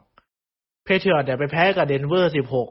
[0.85, 2.69] Patriot เนี่ยไปแพ้กับ Denver สิบหก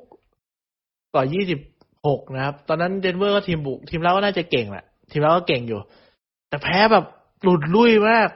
[1.15, 1.59] ต่อยี่สิบ
[2.07, 5.79] หกนะครับ ตอนนั้น Denver ก็ทีมบุก ทีมรับก็น่าจะเก่งแหละทีมรับก็เก่งอยู่
[6.49, 7.05] แต่แพ้แบบ
[7.43, 8.29] หลุดลุ่ยมาก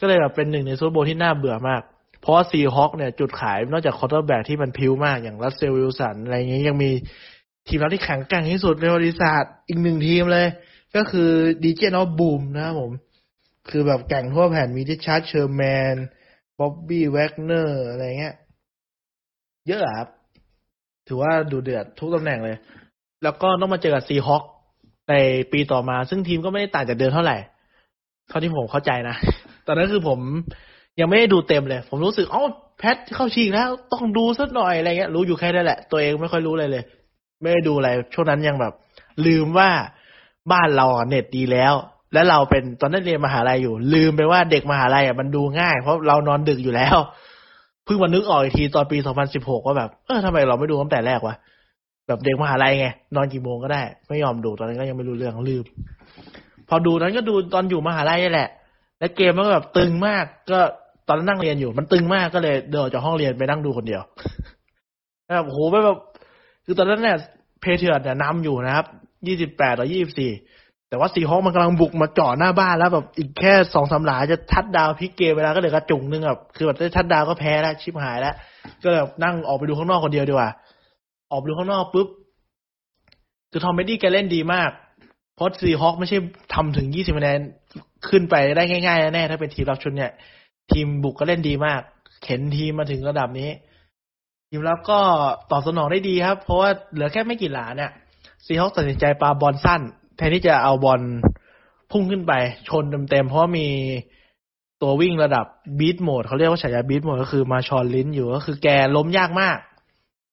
[0.00, 1.82] ก็เลยแบบเป็นหนึ่งใน Super Bowl ที่น่าเบื่อมาก
[2.20, 6.90] เพราะ Seahawk เนี่ยจุดขายนอกจาก quarterback ที่มันพลิ้วมากอย่าง Russell Wilson อะไรเงี้ยยังมี
[7.66, 10.46] ทีมรับที่แข็งแกร่งที่สุดในประวัติศาสตร์อีกหนึ่งทีมเลย
[10.96, 11.30] ก็คือ
[11.62, 12.92] Legion of Boom นะครับผม
[13.70, 15.94] คือแบบแกร่งทั่วแผ่นมี Richard Sherman
[16.58, 18.34] Bobby Wagner อะไรเงี้ย
[19.66, 20.08] เยอะครับ
[21.06, 22.56] ถือว่าดูเดือดทุกตำแหน่งเลย
[23.22, 24.42] แล้วก็ต้องมาเจอกับซีฮอค
[25.10, 25.14] ใน
[25.52, 27.36] ปีต่อมา ซึ่งทีมก็ไม่ได้ต่างจากเดิมเท่าไหร่
[28.28, 29.16] เท่าที่ผมเข้าใจนะ
[29.66, 30.18] ตอนนั้นคือผม
[31.00, 32.42] ยังไม่ได้ดูเต็มเลย ผมรู้สึกอ๋อ
[32.78, 36.84] แพทเข้าชิงแล้ว ต้องดูสักหน่อยอะไรเงี้ย รู้อยู่แค่นั้นแหละ ตัวเองไม่ค่อยรู้อะไรเลย
[37.40, 38.72] ไม่ได้ดูอะไร ช่วงนั้นยังแบบ
[39.26, 39.70] ลืมว่า
[40.52, 41.74] บ้านเราเน็ตดีแล้ว
[42.12, 46.96] แล้วเราเป็นตอนนั้นเรียนมหาลัยอยู่ ลืมไปว่าเด็กมหาลัยอะมันดูง่าย เพราะเรานอนดึกอยู่แล้ว
[47.84, 51.34] เพิ่งมานึกออกอีกทีตอนปีสองพันสิบหกว่าแบบเออทำไมเราไม่ดูตั้งแต่แรกวะ
[52.06, 55.64] แบบเด็กมหาลัยไงนอนกี่โมงก็ได้ ไม่ยอมดูตอนนั้นก็ยังไม่รู้เรื่องลืม
[56.68, 58.48] พอดูนั้นก็ดูตอนอยู่มหาลัยนี่แหละ
[58.98, 60.60] และเกมมันก็แบบตึงมาก ก็
[61.08, 64.02] ตอนนั้นนั่งเรียนอยู่ มันตึงมากก็เลยเดินจากห้องเรียนไปนั่งดูคนเดียว
[65.26, 65.98] แบบโหแบบ
[66.66, 67.16] คือตอนนั้นเนี่ย
[67.60, 68.86] Patriot เนี่ยนำอยู่นะครับ
[69.26, 70.30] ยี่สิบแปดต่อยี่สิบสี่
[70.88, 78.34] แต่ว่า Seahawk มันกำลังบุกมาจ่อหน้าบ้านแล้วแบบอีกแค่สองสามหลาจะ touchdown พลิกเกมเวลาก็เหลือกระจึ๋งนึงแบบคือแบบได้ทัดดาวก็แพ้แล้วชิบหายแล้ว
[78.82, 80.50] ก็แบบนั่งออกไปดูข้างนอกคนเดียวดีกว่า
[81.30, 82.08] ออกไปดูข้างนอกปุ๊บ
[83.50, 84.70] คือทอมเบดี้แกเล่นดีมาก
[85.34, 86.18] เพราะซีฮอคไม่ใช่
[86.54, 87.38] ทำถึงยี่สิบคะแนน
[88.08, 90.12] ขึ้นไปได้ง่ายๆแน่ถ้าเป็นทีมรับชุดเนี่ย
[90.72, 91.80] ทีมบุกก็เล่นดีมาก
[92.22, 93.50] เข็นทีมมาถึงระดับนี้
[94.50, 95.00] ทีมรับก็
[95.50, 97.90] ตอบสนองได้ดีครับ เพราะว่าเหลือแค่ไม่กี่หลาเนี่ย
[98.44, 99.80] ซีฮอคตัดสินใจปาบอลสั้น
[100.16, 101.00] แทนที่จะเอาบอล
[101.90, 102.32] พุ่งขึ้นไป
[102.68, 103.66] ชนเต็มๆเพราะมี
[104.82, 105.46] ตัววิ่งระดับ
[105.78, 109.58] Beast Mode เขาเรียกว่าฉายา Beast Mode ก็คือ Marshawn Lynch อยู่ก็คือแกล้มยากมาก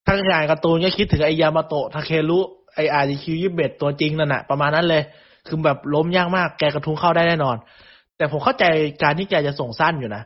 [0.05, 2.39] ถ้าอ่านการ์ตูนก็คิดถึงไอ้ยามาโตะทาเครุ
[2.73, 5.03] Eyeshield ยี่เอ็ดตัวจริงนั่นแหละประมาณนั้นเลย
[5.47, 7.55] คือแบบล้มยากมาก แกกระทุ้งเข้าได้แน่นอน
[8.17, 8.65] แต่ผมเข้าใจ
[9.03, 10.23] การที่แกจะส่งสั้นอยู่นะ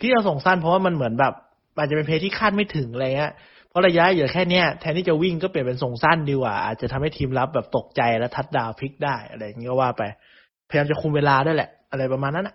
[0.00, 1.34] ที่จะส่งสั้นเพราะว่ามันเหมือนแบบ
[1.78, 3.32] อาจจะเป็น play ที่คาดไม่ถึงอะไรเงี้ย
[3.68, 10.02] เพราะระยะเหลือแค่เนี้ยแทนที่จะวิ่งก็เปลี่ยนเป็นส่งสั้นดีกว่า อาจจะทำให้ทีมรับแบบตกใจแล้วทัดดาวพลิกได้อะไรอย่างเงี้ยก็ว่าไป
[10.68, 12.54] พยายามจะคุมเวลาด้วยแหละ อะไรประมาณนั้นนะ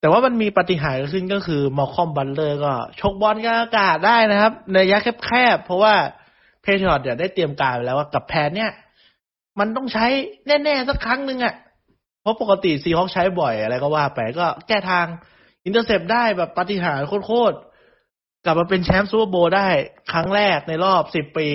[0.00, 5.94] แต่ว่ามันมีปาฏิหาริย์ขึ้นก็คือ Malcolm Butler ก็ชกบอลกลางอากาศได้นะครับ ในระยะแคบๆเพราะว่า
[6.62, 8.70] Patriot เนี่ยได้เตรียมการไปแล้วว่ากับแผนเนี่ย
[9.58, 10.06] มันต้องใช้
[10.46, 11.54] แน่ๆสักครั้งหนึ่งอะ่ะ
[12.22, 15.06] เพราะปกติ Seahawk ใช้บ่อยอะไรก็ว่าไปก็แก้ทาง
[15.64, 17.56] intercept ได้แบบปาฏิหาริย์โคตร
[18.46, 19.68] กลับมาเป็นแชมป์ Super Bowl ได้
[20.12, 21.48] ครั้งแรกในรอบสิบปี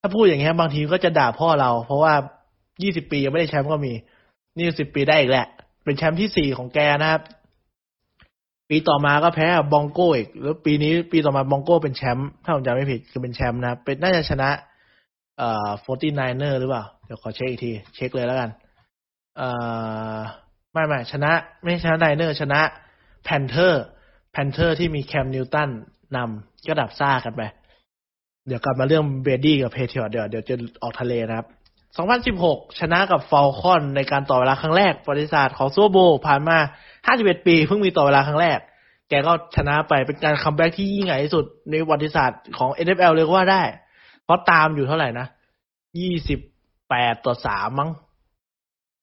[0.00, 2.14] ถ้าพูดอย่างเงี้ยบางทีก็จะด่าพ่อเรา เพราะว่า
[2.82, 3.92] ยี่สิบปียังไม่ได้แชมป์ก็มี
[4.56, 5.46] นี่สิบปีได้อีกแหละ
[5.84, 7.22] เป็นแชมป์ที่สี่ของแกนะครับ
[8.68, 14.50] ปีต่อมาก็แพ้ Bronco อีก แล้วปีนี้ปีต่อมา Bronco เป็นแชมป์ถ้าผมจำไม่ผิดคือเป็นแชมป์นะเป็นน่าจะชนะ
[15.38, 18.50] เอ่อ Forty-Niner หรือเปล่า เดี๋ยวขอเช็คอีกที เช็คเลยแล้วกัน
[19.36, 19.48] เอ่
[20.16, 20.18] อ
[20.72, 22.60] ไม่ไม่ชนะ ไม่ชนะ Niner ชนะ
[23.24, 25.68] Panther Panther ที่มี Cam Newton
[26.16, 27.42] นำก็ดับซ่ากันไป
[28.46, 31.46] เดี๋ยวกลับมาเรื่อง Brady กับ Patriots เดี๋ยวเดี๋ยวจะออกทะเลนะครับ
[32.12, 36.56] 2016 ชนะกับ Falcons ในการต่อเวลาครั้งแรกประวัติศาสตร์ของ Super Bowl ผ่านมา
[37.02, 38.58] 51 ปีเพิ่งมีต่อเวลาครั้งแรก
[39.08, 43.62] แกก็ชนะไปเป็นการ comeback ที่ยิ่งใหญ่ที่สุดในประวัติศาสตร์ของ NFL เลยก็ว่าได้
[44.24, 45.26] เพราะตามอยู่เท่าไหร่นะ
[46.46, 47.90] 28 ต่อ 3 มั้ง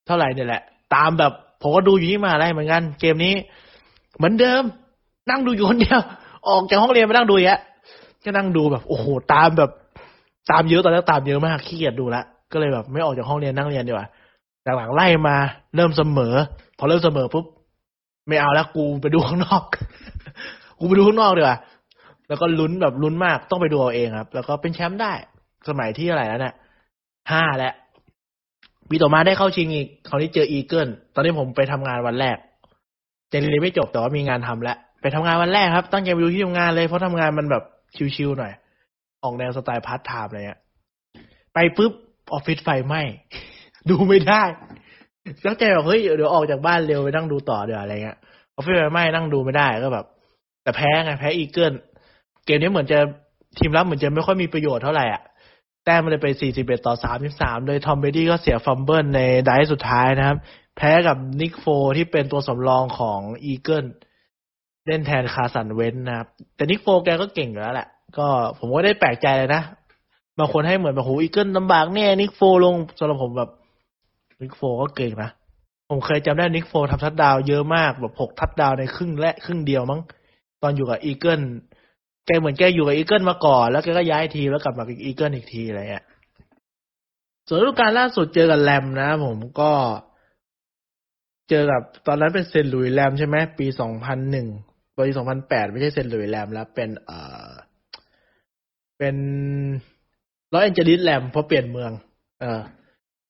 [0.06, 0.62] เท่าไหร่เนี่ยแหละ
[0.96, 3.36] ตามแบบผมก็ดูอยู่นี่มาอะไรเหมือนกัน เกมนี้
[4.18, 4.64] เหมือนเดิม
[5.30, 6.00] นั่งดูอยู่คนเดียว
[6.50, 7.60] ออกจากห้องเรียนไปนั่งดูแล้ว
[8.24, 9.72] ก็นั่งดูแบบโอ้โหตามแบบ
[10.52, 14.08] ตามเยอะตอนแรกตามเยอะมากขี้เกียจดูละก็เลยแบบไม่ออกจากห้องเรียนนั่งเรียนดีกว่า
[14.66, 15.36] จากหลังไล่มา
[15.76, 16.34] เริ่มเสมอ
[16.78, 17.46] พอเริ่มเสมอปุ๊บ
[18.28, 19.64] ไม่เอาแล้วกูไปดูข้างนอก
[20.80, 21.58] กูไปดูข้างนอกดีกว่า
[22.28, 25.14] แล้วก็ลุ้นแบบลุ้นมากต้องไปดูเอาเองครับ แล้วก็เป็นแชมป์ได้
[25.70, 26.56] สมัยที่อะไรแล้วเนี่ย
[27.32, 27.74] ห้าแล้ว
[28.90, 32.38] ปีต่อมาได้เข้าชิงอีกคราวนี้เจออีเกิลตอนนี้ผมไปทำงานวันแรก
[33.30, 37.64] เจนเรียนไม่จบแต่ว่ามีงานทำแล้ว ไปทำงานวันแรกครับ ตั้งใจไปดูที่ทำงานเลยเพราะทำงานมันแบบ
[38.16, 38.54] ชิวๆหน่อย
[39.24, 40.60] ออกแนวสไตล์พาร์ทไทม์อะไรเงี้ย
[41.54, 41.94] ไปปุ๊บ
[42.34, 43.02] ออฟฟิศไฟไหม้
[43.90, 44.44] ดูไม่ได้
[45.46, 48.18] ตั้งใจแบบเฮ้ยเดี๋ยวออกจากบ้านเร็วไปนั่งดูต่อเดี๋ยวอะไรเงี้ย
[48.56, 50.06] ออฟฟิศไฟไหม้นั่งดูไม่ได้ก็แบบ
[50.64, 51.74] แต่แพ้ไงแพ้ Eagles
[52.46, 53.00] เกมนี้เหมือนจะ
[53.58, 55.22] ทีมรับเหมือนจะไม่ค่อยมีประโยชน์เท่าไหร่อะ
[55.86, 56.94] แต้มมันเลยไป 41 ต่อ
[57.30, 60.38] 33 โดย Tom Brady ก็เสีย fumble ใน drive สุดท้ายนะครับ
[60.78, 61.66] แพ้กับ Nick Foles
[61.98, 63.86] ที่เป็นตัวสำรองของ Eagles
[64.90, 68.28] เล่นแทน Carson Wentz นะครับ แต่ Nick Foles แกก็เก่งอยู่แล้วแหละ ก็
[68.60, 69.62] ผมก็ได้แปลกใจเลยนะ
[70.40, 73.50] บางคนให้เหมือนแบบโห Eagles ลำบากแน่ Nick Foles ลงสำหรับผมแบบ
[74.42, 75.30] Nick Foles ก็เก่งนะ
[75.90, 80.02] ผมเคยจำได้ Nick Foles ทำทัดดาวเยอะมากแบบหกทัดดาวในครึ่งและครึ่งเดียวมั้ง
[80.62, 81.42] ตอนอยู่กับ Eagles
[82.26, 86.06] แกเหมือนแกอยู่กับ Eagles มาก่อน แล้วแกก็ย้ายทีมแล้วกลับมากับ Eagles อีกทีอะไรเงี้ย
[87.48, 89.72] ส่วนฤดูกาลล่าสุดเจอกับ Rams นะ ผมก็
[91.50, 92.68] เจอกับตอนนั้นเป็น St.
[92.68, 94.48] Louis Rams ใช่ไหมปีสองพันหนึ่ง
[95.00, 96.08] ปีสองพันแปดไม่ใช่ St.
[96.08, 97.50] Louis Rams แล้ว เป็นเอ่อ
[98.98, 99.16] เป็น
[100.54, 101.92] Los Angeles Rams เพราะเปลี่ยนเมือง
[102.40, 102.62] เออ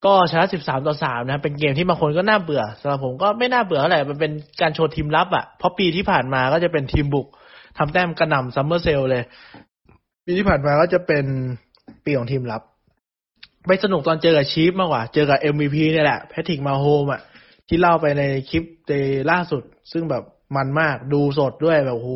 [0.06, 7.28] ก็ชนะ13ต่อ3นะเป็นเกมที่บางคนก็น่าเบื่อสำหรับผมก็ไม่น่าเบื่อเท่าไหร่มันเป็นการโชว์ทีมรับอะ่ะ เพราะปีที่ผ่านมาก็จะเป็นทีมบุก
[7.78, 9.24] ทำแต้มกระหน่ำ summer sale เลย
[10.26, 11.26] ปีที่ผ่านมาก็จะเป็น
[12.06, 12.62] ปีของทีมรับ
[13.68, 17.22] ไปสนุกตอนเจอกับ Chiefs มากกว่า เจอกับ MVP เนี่ยแหละ Patrick Mahomes อะ
[17.68, 18.94] ที่เล่าไปในคลิปใน
[19.32, 20.24] ล่าสุด ซึ่งแบบ
[20.56, 22.10] มันมาก ดูสดด้วยแบบโห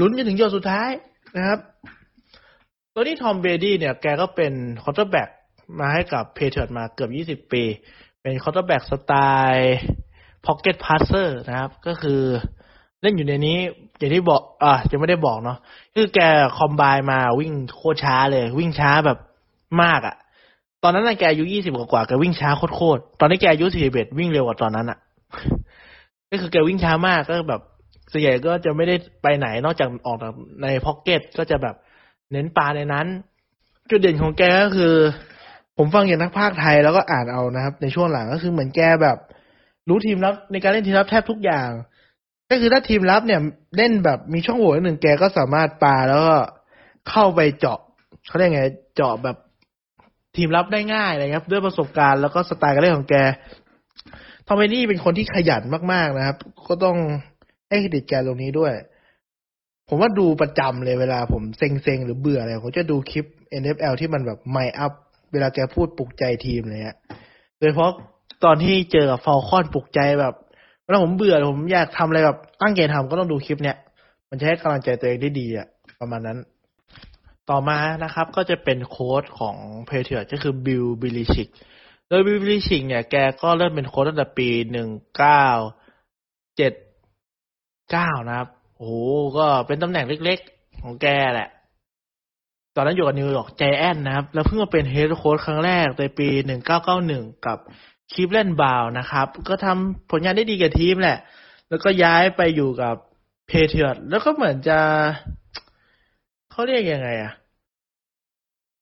[0.00, 0.90] ลุ้นจนถึงหยดสุดท้าย
[1.36, 1.58] นะครับ
[2.94, 5.28] ตัวนี้ Tom Brady เนี่ย แกก็เป็น quarterback
[5.80, 7.62] มาให้กับ Patriots มาเกือบ20ปี
[8.22, 9.12] เป็น quarterback สไต
[9.50, 9.76] ล์
[10.46, 12.20] pocket passer นะครับ ก็คือ
[13.02, 13.58] เล่นอยู่ในนี้
[13.98, 15.58] อย่างที่บอก อะจะไม่ได้บอกเนาะ
[15.94, 16.20] คือแก
[16.56, 19.18] combine มาวิ่งโคตรช้าเลย วิ่งช้าแบบ
[19.82, 20.16] มากอะ่ะ
[20.82, 24.98] ตอนนั้นนะแกอายุ20กว่าแกวิ่งช้าโคตรๆตอนนี้แกอายุ41วิ่งเร็วกว่าตอนนั้นอะ่ะ
[26.30, 27.60] ก็คือแกวิ่งช้ามากก็แบบ
[28.12, 31.74] ส่วนใหญ่ก็จะไม่ได้ไปไหนนอกจากออกจากใน pocket ก็จะแบบ
[32.32, 33.06] เน้นปาในนั้น
[33.90, 34.94] จุดเด่นของแกก็คือ
[35.76, 39.18] ผมฟังอย่างนักพากย์ไทยแล้วก็อ่านเอานะครับ ในช่วงหลังก็คือเหมือนแกแบบ
[39.88, 41.68] รู้ทีมรับในการเล่นทีมรับแทบทุกอย่าง
[42.50, 43.40] ก็คือถ้าทีมรับเนี่ย
[43.76, 46.36] เล่นแบบมีช่องโหว่หนึ่งแกก็สามารถปาแล้วก็
[47.10, 47.78] เข้าไปเจาะ
[48.26, 48.64] เขาเรียกไง
[48.96, 49.36] เจาะแบบ
[50.36, 53.14] ทีมรับได้ง่ายเลยครับด้วยประสบการณ์แล้วก็สไตล์การเล่นของแก
[54.52, 56.36] ทอมเบนี่เป็นคนที่ขยันมากๆนะครับ
[56.68, 56.96] ก็ต้อง
[57.68, 58.72] ให้เครดิตแกตรงนี้ด้วย
[59.88, 63.24] ผมว่าดูประจำเลยเวลาผมเซ็งๆ หรือเบื่ออะไรผมจะดูคลิป
[63.62, 64.92] NFL ที่มันแบบ mic'd up
[65.32, 66.96] เวลาแกพูดปลุกใจทีมเลยฮะ
[67.58, 67.90] โดยเฉพาะ
[68.44, 70.34] ตอนที่เจอกับ Falcons ปลุกใจแบบ
[70.84, 73.76] เวลาผมเบื่อผมอยากทำอะไรแบบตั้งใจทำก็ต้องดูคลิปเนี้ย
[74.30, 75.66] มันจะให้กำลังใจตัวเองได้ดีอะ
[76.00, 76.38] ประมาณนั้น
[77.50, 81.48] ต่อมานะครับ ก็จะเป็นโค้ชของ Patriots ก็คือ Bill Belichick
[82.12, 85.46] โดย Bill Belichick เนี่ยแกก็เริ่มเป็นโค้ชตั้งแต่ปีหนึ่งเก้า
[86.56, 86.72] เจ็ด
[87.90, 88.94] เก้านะครับ โอ้โห
[89.38, 91.48] ก็เป็นตำแหน่งเล็กๆ ของแกแหละ
[92.76, 97.58] ตอนนั้นอยู่กับ New York Giants นะครับ แล้วเพิ่งมาเป็น head coach ครั้งแรกในปีหนึ่งเก้าเก้าหนึ่งกับ
[98.12, 101.18] Cleveland Browns นะครับ ก็ทำผลงานได้ดีกับทีมแหละ
[101.68, 102.94] แล้วก็ย้ายไปอยู่กับ
[103.46, 104.78] Patriots แล้วก็เหมือนจะ
[106.50, 107.32] เขาเรียกยังไงอะ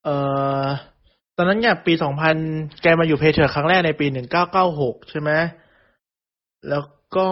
[0.04, 0.16] เอ่
[0.62, 0.64] อ
[1.40, 2.36] ตอนนั้นเนี่ยปีสองพัน
[2.82, 5.30] แกมาอยู่ Patriots ครั้งแรกในปีหนึ่งเก้าเก้าหกใช่ไหม
[6.68, 6.84] แล้ว
[7.16, 7.28] ก็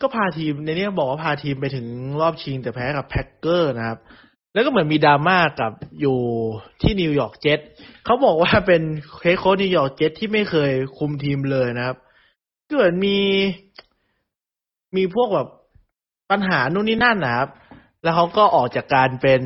[0.00, 1.86] ก็พาทีมในนี้บอกว่าพาทีมไปถึง
[2.20, 3.98] รอบชิงแต่แพ้กับ Packers นะครับ
[4.52, 6.18] แล้วก็เหมือนมีดราม่ากับอยู่
[6.82, 7.58] ที่ New York Jets
[8.04, 8.82] เขาบอกว่าเป็น
[9.20, 11.96] head coach New York Jets ที่ไม่เคยคุมทีมเลยนะครับ
[12.76, 13.18] เหมือนมี
[14.96, 15.48] มีพวกแบบ
[16.30, 17.48] ปัญหานู่นนี่นั่นนะครับ
[18.02, 19.42] แล้วเขาก็ออกจากการเป็น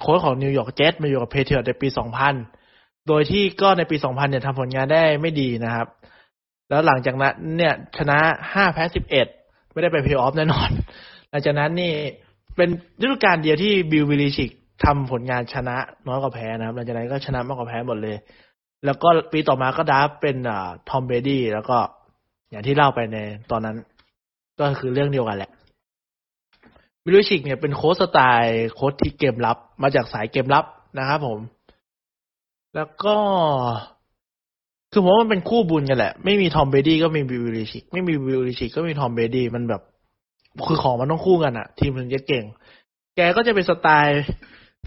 [0.00, 1.88] โค้ชของ New York Jets มาอยู่กับ Patriots ในปี
[2.46, 5.86] 2000 โดยที่ก็ในปี 2000 เนี่ยทำผลงานได้ไม่ดีนะครับ
[6.68, 8.18] แล้วหลังจากนั้นเนี่ยชนะ
[8.50, 8.84] 5 แพ้
[9.28, 10.70] 11 ไม่ได้ไปเพลย์ออฟแน่นอน
[11.30, 11.92] หลังจากนั้นนี่
[12.56, 12.68] เป็น
[13.00, 14.50] ฤดูกาลเดียวที่ Bill Belichick
[14.84, 18.16] ทำผลงานชนะน้อยกว่าแพ้นะครับ หลังจากนั้นก็ชนะมากกว่าแพ้หมดเลย
[18.84, 21.78] แล้วก็ปีต่อมาก็ดับเป็นอ่า Tom Brady แล้วก็
[22.50, 23.18] อย่างที่เล่าไปใน
[23.50, 23.76] ตอนนั้น
[24.58, 25.50] ก็คือเรื่องเดียวกันแหละ
[27.04, 30.64] Belichick เนี่ยเป็นโค้ชสไตล์โค้ชที่เกมรับมาจากสายเกมรับ
[30.98, 31.38] นะครับผม
[32.74, 33.16] แล้วก็
[34.92, 39.82] คือผมว่ามันเป็นคู่บุญกันแหละ ไม่มี Tom Brady ก็มี Belichick ไม่มี Belichick ก็มี Tom Brady มันแบบ
[40.68, 42.44] คือของมันต้องคู่กันอะทีมถึงจะเก่ง
[43.16, 44.20] แกก็จะเป็นสไตล์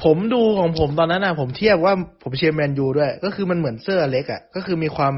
[0.04, 5.13] ผมดูของผมตอนนั้นนะผมเทียบว่าผมเชียร์ Man U ด้วย ก็คือมันเหมือนเซอร์ Alex อะก็คือมีความ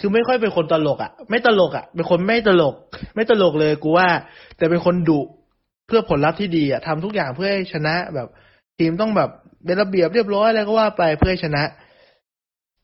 [0.00, 2.74] คือไม่ค่อยเป็นคนตลกอะไม่ตลกอะเป็นคนไม่ตลก
[3.14, 4.08] ไม่ตลกเลยกูว่า
[4.56, 5.20] แต่เป็นคนดุ
[5.90, 8.28] เพื่อผลลัพธ์ที่ดีอะทำทุกอย่างเพื่อให้ชนะแบบ
[8.78, 9.30] ทีมต้องแบบ
[9.64, 11.62] เป็นระเบียบเรียบร้อยอะไรก็ว่าไปเพื่อให้ชนะ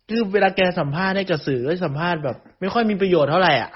[0.09, 3.71] คือเวลาแกสัมภาษณ์ให้กับสื่อก็สัมภาษณ์แบบ ไม่ค่อยมีประโยชน์เท่าไหร่อะ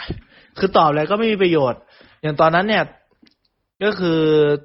[0.58, 1.80] คือตอบอะไรก็ไม่มีประโยชน์
[2.22, 2.84] อย่างตอนนั้นเนี่ย
[3.84, 4.20] ก็คือ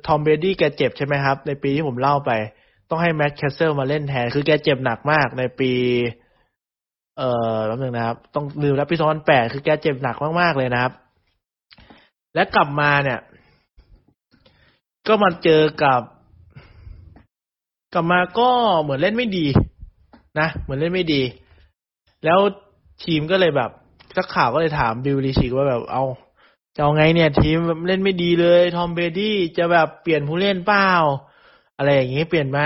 [0.07, 2.31] Tom Brady แกเจ็บใช่ไหมครับ ในปีที่ผมเล่าไป
[2.89, 5.71] ต้องให้ Matt Cassel มาเล่นแทน คือแกเจ็บหนักมากในปี
[7.17, 10.93] เอ่อแป๊บนึงนะครับ ต้องลืมแล้วปีสองพันแปดคือแกเจ็บหนักมากๆเลยนะครับ
[12.35, 13.19] และกลับมาเนี่ย
[15.07, 16.01] ก็มาเจอกับ
[17.93, 18.49] กลับมาก็
[18.81, 19.45] เหมือนเล่นไม่ดี
[20.39, 21.21] นะเหมือนเล่นไม่ดี
[22.25, 22.39] แล้ว
[23.03, 23.69] ทีมก็เลยแบบ
[24.17, 26.03] นักข่าวก็เลยถาม Belichick ว่าแบบเอา
[26.75, 30.89] จะเอาไงเนี่ย ทีมเล่นไม่ดีเลย Tom Brady จะแบบเปลี่ยนผู้เล่นเปล่า
[31.77, 32.59] อะไรอย่างงี้เปลี่ยนไหม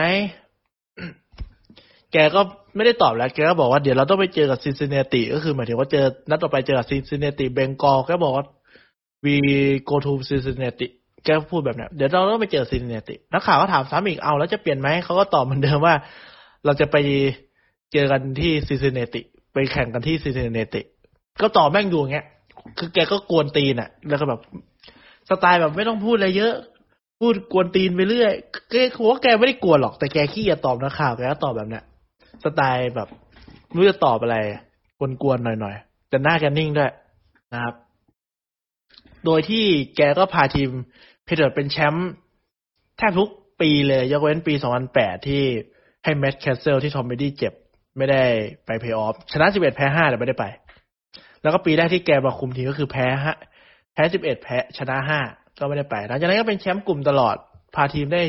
[2.12, 2.42] แกก็
[2.76, 8.46] ไม่ได้ตอบแล้วแกก็บอกว่าเดี๋ยวเราต้องไปเจอกับ Cincinnati ก็คือหมายถึงว่าเจอนัดต่อไปเจอกับ Cincinnati Bengals แกบอกว่า
[9.26, 9.36] we
[9.90, 10.88] go to Cincinnati
[11.26, 15.96] แกพูดแบบเนี้ยเดี๋ยวเราต้องไปเจอ Cincinnati นักข่าวก็ถามซ้ำอีกเอาแล้วจะเปลี่ยนไหมเขาก็ตอบเหมือนเดิมว่า
[16.66, 16.96] เราจะไป
[17.94, 19.22] เจอกันที่ Cincinnati
[19.54, 20.82] ไปแข่งกันที่ Cincinnati
[21.42, 22.26] ก็ตอบแม่งอยู่อย่างเงี้ย
[22.78, 24.42] คือแกก็กวนตีนอะ แล้วก็แบบ
[25.30, 26.54] สไตล์แบบไม่ต้องพูดอะไรเยอะ
[27.20, 28.34] พูดกวนตีนไปเรื่อย
[28.72, 31.84] แกผมว่าแกไม่ได้กวนหรอกแต่แกขี้จะตอบนักข่าวแกก็ตอบแบบเนี้ย
[32.44, 33.08] สไตล์แบบ
[33.72, 34.38] ไม่รู้จะตอบอะไร
[35.22, 36.92] กวนๆหน่อยๆแต่หน้าแกนิ่งด้วย
[37.54, 37.76] นะครับ
[39.26, 39.66] โดยที่
[39.98, 40.70] แกก็พาทีม
[41.30, 42.10] Patriots เป็นแชมป์
[42.98, 43.30] แทบทุก
[43.62, 44.54] ปีเลยยกเว้นปี
[44.92, 45.44] 2008 ที่
[46.04, 47.54] ให้ Matt Cassel ที่ Tom Brady เจ็บ
[47.98, 48.24] ไม่ได้
[48.66, 50.46] ไปเพย์ออฟชนะ 11 แพ้ 5 แต่ไม่ได้ไป
[51.42, 53.38] แล้วก็ปีแรกที่แกมาคุมทีม็คือแพ้ฮะ
[53.94, 57.36] แพ้ 11 แพ้ชนะ 5 ก็ไม่ได้ไปหลังจากนั้นก็เป็นแชมป์กลุ่มตลอด
[57.76, 58.22] พาทีมได้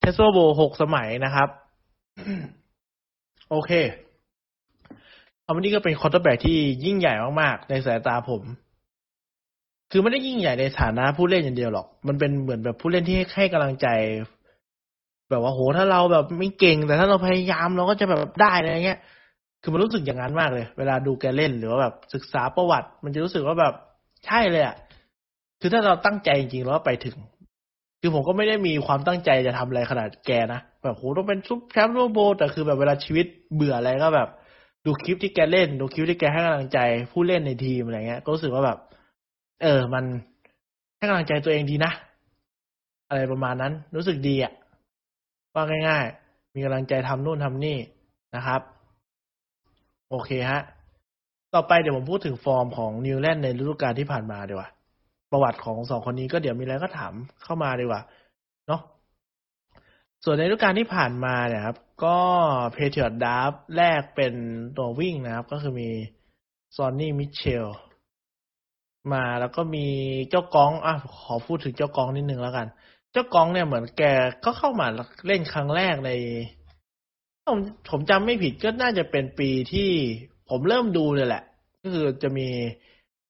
[0.00, 1.48] เทสโซโบหกสมัยนะครับ
[3.50, 3.72] โอเค
[5.42, 8.42] เอาวันนี้ก็เป็น quarterback ที่ยิ่งใหญ่มาก ๆ ในสายตาผม
[9.96, 13.86] คือไม่ได้ยิ่งใหญ่ในฐานะผู้เล่นอย่างเดียวหรอก มันเป็นเหมือนแบบผู้เล่นที่ให้กำลังใจ
[15.30, 18.98] แบบว่าโหถ้าเราแบบไม่เก่ง แต่ถ้าเราพยายามเราก็จะแบบได้อะไรเงี้ย
[19.62, 23.74] คือมันรู้สึกอย่างนั้นมากเลย เวลาดูแกเล่นหรือว่าแบบศึกษาประวัติ มันจะรู้สึกว่าแบบ
[24.26, 24.76] ใช่เลยอะ
[25.60, 27.16] คือถ้าเราตั้งใจจริงๆแล้วไปถึง
[28.00, 34.28] คือผมก็ไม่ได้มีความตั้งใจจะทำอะไรขนาดแกนะ แบบโหต้องเป็นซุปแชมป์โลกโบ แต่คือแบบเวลาชีวิตเบื่ออะไรก็แบบ
[34.86, 36.78] ดูคลิปที่แกเล่น ดูคลิปที่แกให้กำลังใจ
[37.12, 38.78] ผู้เล่นในทีมอะไรเงี้ย ก็รู้สึกว่าแบบ
[39.64, 40.04] เออ มัน
[40.96, 41.92] ให้กำลังใจตัวเองดีนะ
[43.08, 44.52] อะไรประมาณนั้น รู้สึกดีอะ
[45.54, 47.78] ว่าง่ายๆ มีกำลังใจทำนู่นทำนี่
[48.36, 48.60] นะครับ
[50.10, 50.62] โอเคฮะ
[51.54, 54.68] ต่อไปเดี๋ยวผมพูดถึงฟอร์มของ New England ในฤดูกาลที่ผ่านมาดีกว่า
[55.30, 57.12] ประวัติของสองคนนี้ก็เดี๋ยวมีอะไรก็ถาม
[57.44, 58.00] เข้ามาดีกว่า
[58.68, 58.80] เนาะ
[60.24, 62.18] ส่วนในฤดูกาลที่ผ่านมาเนี่ยครับ ก็
[62.72, 64.34] Patriots draft แรกเป็น
[64.76, 65.90] ตัววิ่งนะครับ ก็คือมี
[66.76, 67.66] Sony Michel
[69.12, 69.86] มาแล้วก็มี
[70.30, 72.66] เจ้า Gronk อะขอพูดถึงเจ้า Gronk นิดนึงแล้วกัน
[73.12, 74.02] เจ้า Gronk เนี่ยเหมือนแก
[74.44, 74.86] ก็เข้ามา
[75.26, 76.10] เล่นครั้งแรกใน
[77.46, 77.58] ผม
[77.90, 79.90] ผมจำไม่ผิดก็น่าจะเป็นปีที่
[80.48, 81.42] ผมเริ่มดูเลยแหละ
[81.82, 82.48] ก็คือจะมี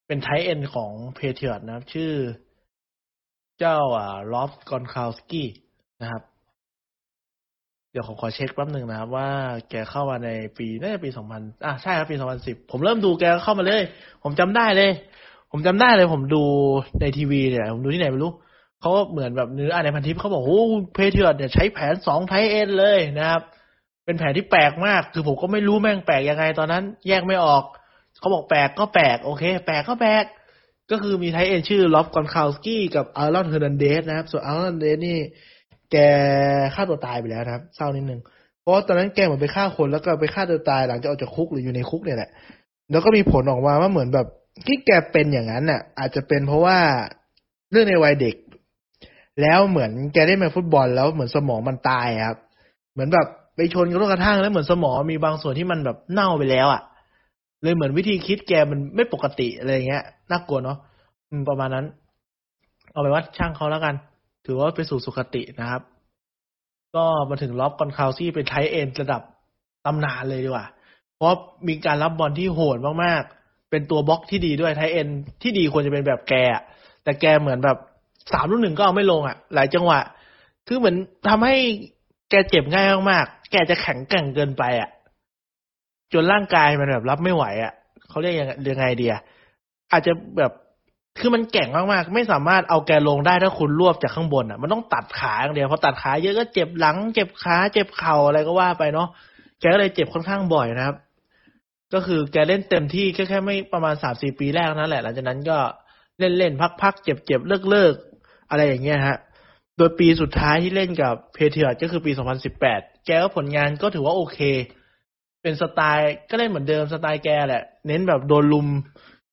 [0.07, 2.13] เป็น tight end ของ Patriots นะครับ ชื่อ
[3.59, 5.49] เจ้าอ่า Rob Gronkowski
[6.01, 6.23] นะครับ
[7.91, 9.29] เดี๋ยวผมขอเช็คแป๊บหนึ่งนะครับ ว่า
[9.71, 13.83] แกเข้ามาในปีน่าจะปีสองพันอะใช่ครับปีสองพันสิบผมเริ่มดูแกเข้ามาเลย
[14.23, 14.91] ผมจำได้เลย
[15.57, 16.43] ผมจำได้เลยผมดู
[17.01, 18.33] ในทีวีเนี่ย ผมดูที่ไหนไม่รู้
[18.81, 20.63] เขาก็เหมือนแบบเนื้อในพันทิปเขาบอกโอ้
[20.95, 23.43] Patriots เนี่ยใช้แผนสอง tight end เลยนะครับ
[24.05, 27.63] เป็นแผนที่แปลกมาก คือผมก็ไม่รู้แม่งแปลกยังไงตอนนั้น แยกไม่ออก
[28.19, 30.25] เขาบอกแปลกก็แปลก โอเค แปลกก็แปลก
[30.91, 35.17] ก็คือมี tight end ชื่อ Rob Gronkowski กับ Aaron Hernandez นะครับ ส่วน Aaron Hernandez นี่
[35.93, 35.97] แก
[36.75, 38.21] ฆ่าตัวตายไปแล้วนะครับเศร้านิดนึง
[38.61, 42.31] เพราะตอนนั้นแกเหมือนไปฆ่าคนแล้วก็ไปฆ่าตัวตายหลังจากออกจากคุกหรืออยู่ในคุกเนี่ยแหละ
[42.91, 44.27] แล้วก็มีผลออกมาว่าเหมือนแบบ
[44.67, 46.79] ที่แกเป็นอย่างนั้นน่ะ อาจจะเป็นเพราะว่า
[47.71, 48.37] เรื่องในวัยเด็ก
[49.43, 52.39] แล้วเหมือนแกได้มาฟุตบอลแล้วเหมือนสมองมันตายครับ
[52.93, 56.83] เหมือนแบบไปชนกระทบกระทั่งแล้วเหมือนสมองมีบางส่วนที่มันแบบเน่าไปแล้วอะ่ะ
[57.63, 60.79] เลยเหมือนวิธีคิดแกมันไม่ปกติอะไรเงี้ยน่ากลัวเนาะ
[61.49, 61.87] ประมาณนั้น
[62.93, 63.95] เอาไปว่าช่างเขาแล้วกัน
[64.47, 65.83] ถือว่าไปสู่สุคตินะครับ
[66.97, 69.23] ก็มาถึงล็อบกอนคาวซี่เป็นไทเอ็นระดับ
[69.85, 70.67] ตำนานเลยดีกว่า
[71.17, 71.35] เพราะ
[71.69, 73.44] มีการรับบอลที่โหดมากๆ
[73.75, 75.09] เป็นตัวบล็อกที่ดีด้วยไทเอ็น
[75.43, 76.35] ที่ดีควรจะเป็นแบบแก
[77.05, 77.79] แต่แกเหมือนแบบ
[78.33, 80.01] สามรุ่นหนึ่งก็เอาไม่ลงอะ หลายจังหวะ
[80.69, 80.97] คือเหมือน
[81.29, 81.55] ทำให้
[82.31, 84.91] แกเจ็บง่ายมากๆแกจะแข็งแกร่งเกินไปอะ
[86.13, 87.73] จนร่างกายมันแบบรับไม่ไหวอะ
[88.09, 89.17] เขาเรียกยังยังไงเดีย
[89.93, 90.53] อาจจะแบบ
[91.21, 99.09] คือมันแก่งมากๆ ไม่สามารถเอาแกลงได้ถ้าคุณรวบจากข้างบนอะ มันต้องตัดขาอย่างเดียวพอตัดขาเยอะก็เจ็บหลัง เจ็บขา เจ็บเข่าอะไรก็ว่าไปเนาะ
[99.61, 100.97] แกก็เลยเจ็บค่อนข้างบ่อยนะครับ
[101.95, 105.59] ก็คือแกเล่นเต็มที่แค่แค่ไม่ประมาณสามสี่ปีแรกนั่นแหละ หลังจากนั้นก็
[106.19, 106.53] เล่นเล่น
[106.83, 107.95] พักๆเจ็บเจ็บเลิกเลิก
[108.51, 109.17] อะไรอย่างเงี้ยฮะ
[109.77, 112.13] โดยปีสุดท้ายที่เล่นกับ Patriots ก็คือปี
[112.59, 114.39] 2018แกก็ผลงานก็ถือว่าโอเค
[115.43, 118.69] เป็นสไตล์ก็เล่นเหมือนเดิมสไตล์แกแหละ เน้นแบบโดนรุม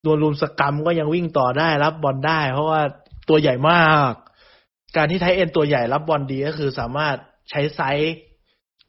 [0.04, 2.82] โดนรุมสกรัมก็ยังวิ่งต่อได้รับบอลได้ เพราะว่า
[3.30, 4.14] ตัวใหญ่มาก
[4.98, 7.16] การที่ tight end ตัวใหญ่รับบอลดีก็คือสามารถ
[7.50, 8.14] ใช้ไซส์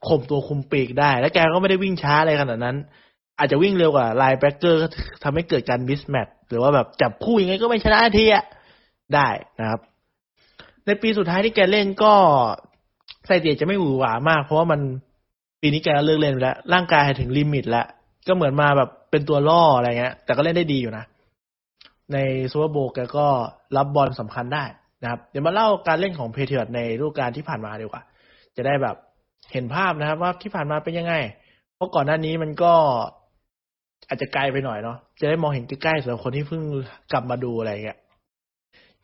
[0.06, 2.76] ข่มตัวคุมปีกได้ และแกก็ไม่ได้วิ่งช้าอะไรขนาดนั้น
[3.42, 4.80] อาจจะวิ่งเร็วกว่า linebacker
[5.24, 8.44] ทำให้เกิดการ mismatch หรือว่าแบบจับคู่ยังไงก็ไม่ชนะทีอะ
[9.14, 9.28] ได้
[9.60, 9.80] นะครับ
[10.86, 12.14] ในปีสุดท้ายที่แกเล่นก็
[13.26, 14.80] ไซเตียจะไม่หวือหวามาก เพราะว่ามัน
[15.60, 17.86] ปีนี้แกเลิกเล่นแล้ว ร่างกายถึง limit แล้ว
[18.28, 21.04] ก็เหมือนมาแบบเป็นตัวล่ออะไรเงี้ย แต่ก็เล่นได้ดีอยู่นะ
[22.12, 22.18] ใน
[22.52, 23.26] Super Bowl แกก็
[23.76, 24.64] รับบอลสำคัญได้
[25.02, 28.02] นะครับ เดี๋ยวมาเล่าการเล่นของ Patriots ในฤดูกาลที่ผ่านมาดีกว่า
[28.56, 28.96] จะได้แบบ
[29.52, 31.14] เห็นภาพนะครับ ว่าที่ผ่านมาเป็นยังไง
[31.76, 32.74] เพราะก่อนหน้านี้มันก็
[34.08, 36.62] อาจจะไกลไปหน่อยเนาะจะได้มองเห็นใกล้ๆสำหรับคนที่เพิ่ง
[37.12, 37.98] กลับมาดูอะไรเงี้ย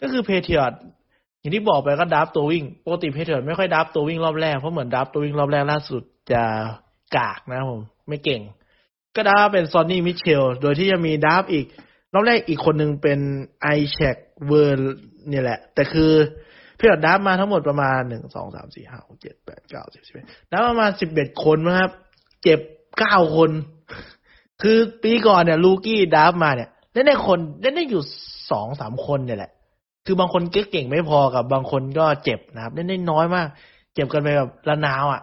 [0.00, 0.78] ก็คือ Patriots
[1.40, 6.42] อย่างที่บอกไปก็ draft ตัววิ่งปกติ Patriots ไม่ค่อย draft ตัววิ่งรอบแรกเพราะเหมือน draft ตัววิ่งรอบแรกล่าสุดจะ
[7.16, 8.40] กากนะผม ไม่เก่ง
[9.16, 11.66] ก็ draft เป็น Sony Michel โดยที่จะมี draft อีก
[12.14, 13.18] รอบแรกอีกคนหนึ่งเป็น
[13.62, 14.96] Isaiah Wynn
[15.28, 16.12] เนี่ยแหละ แต่คือ
[16.76, 21.90] Patriots draft มาทั้งหมดประมาณหนึ่งสองสามสี่ห้าหกเจ็ดแปดเก้าสิบสิบเอ็ด draft ประมาณสิบเอ็ดคนนะครับ
[22.42, 22.60] เจ็บ
[22.98, 23.50] เก้าคน
[24.62, 28.02] คือปีก่อนเนี่ย rookie draft มาเนี่ยเล่นได้คนเล่นได้อยู่
[28.50, 29.52] สองสามคนเนี่ยแหละ
[30.06, 30.42] คือบางคน
[30.72, 33.46] เก่งไม่พอกับบางคนก็เจ็บนะครับเล่นได้น้อยมาก
[33.94, 35.22] เจ็บกันไปแบบระนาวอะ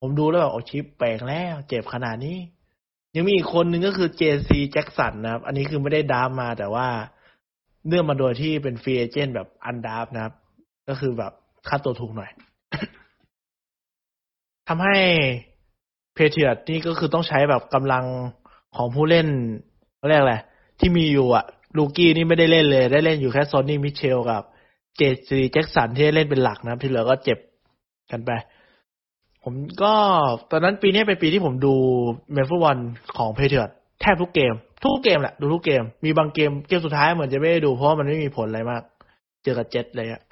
[0.00, 2.36] ผมดูแล้วแบบโอ้ชิปแปลกแล้ว เจ็บขนาดนี้
[3.14, 4.50] ยังมีอีกคนหนึ่งก็คือ J.C.
[4.56, 6.88] Jackson นะครับ อันนี้คือไม่ได้ draft มาแต่ว่า
[7.86, 10.34] เนื่องมาโดยที่เป็น free agent แบบ undrafted นะครับ
[10.88, 11.32] ก็คือแบบ
[11.68, 12.30] ค่าตัวถูกหน่อย
[14.68, 14.96] ทำให้
[16.14, 18.04] Patriots นี่ก็คือต้องใช้แบบกำลัง
[18.76, 19.26] ของผู้เล่น
[19.96, 20.36] เขาเรียกอะไร
[20.80, 21.44] ที่มีอยู่อะ
[21.76, 24.42] rookie นี่ไม่ได้เล่นเลย ได้เล่นอยู่แค่ Sony Michel กับ
[24.96, 25.30] J.C.
[25.36, 27.38] Jackson ที่เล่นเป็นหลักนะที่เหลือก็เจ็บ
[28.10, 28.30] กันไป
[29.44, 29.94] ผมก็
[30.50, 31.74] ตอนนั้นปีนี้เป็นปีที่ผมดู
[32.32, 32.78] เมฟวัน
[33.16, 38.82] ของ Patriots แทบทุกเกม ทุกเกมแหละดูทุกเกม มีบางเกมเกมสุดท้ายเหมือนจะไม่ได้ดูเพราะมันไม่มีผลอะไรมาก
[39.44, 40.22] เจอกับเจ็ตอะไรเงี้ย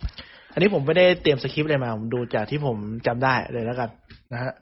[0.53, 3.91] อันนี้ผมไม่ได้เตรียมสคริปต์อะไรมา ผมดูจากที่ผมจำได้เลยแล้วกัน
[4.33, 4.53] นะฮะ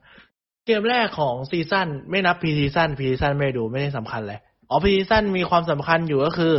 [0.67, 4.39] เกมแรกของ season ไม่นับ preseason preseason ไม่ดูไม่ได้สำคัญเลย
[4.71, 6.55] อ๋อ preseason มีความสำคัญอยู่ก็คือ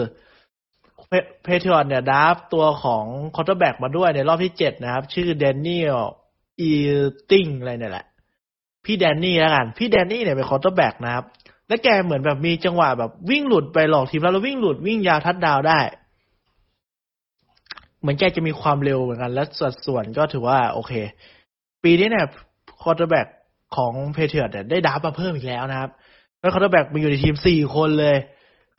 [1.44, 8.06] Patriots เนี่ย draft ตัวของquarterback มาด้วยในรอบที่เจ็ดนะครับ ชื่อ Danny Etling อะไรเนี่ยแหละ
[8.86, 11.26] พี่ Danny แล้วกัน พี่ Danny เนี่ยเป็น quarterback นะครับ
[11.68, 15.80] และแกเหมือนแบบมีจังหวะแบบวิ่งหลุดไปหลอกทีมแล้วแล้ววิ่งหลุดวิ่งยาวทัดดาวได้
[18.00, 20.94] เหมือนแกจะมีความเร็วเหมือนกัน และสัดส่วนก็ถือว่า โอเค
[21.84, 22.26] ปีนี้เนี่ย
[22.82, 23.28] quarterback
[23.76, 25.90] ของ Patriots ได้ draft มาเพิ่มอีกแล้วนะครับ
[26.40, 28.18] แล้ว quarterback มีอยู่ในทีมสี่คนเลย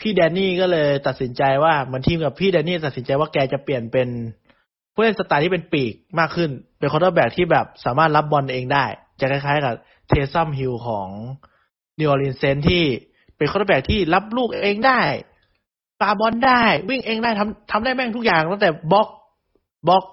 [0.01, 4.09] พี่ Danny ก็เลยตัดสินใจว่าเหมือนทีมกับพี่ Danny ตัดสินใจว่าแกจะเปลี่ยนเป็น
[4.94, 8.85] ผู้เล่นสไตล์ที่เป็นปีกมากขึ้น เป็น quarterback ที่แบบสามารถรับบอลเองได้
[9.20, 9.74] จะคล้ายๆกับ
[10.09, 11.09] Taysom Hill ของ
[11.99, 12.85] New Orleans Saints ที่
[13.37, 15.01] เป็น quarterback ที่รับลูกเองได้
[16.01, 19.09] ปาบอลได้ วิ่งเองได้ทำทำได้แม่งทุกอย่างตั้งแต่บล็อก
[19.88, 20.05] บล็อก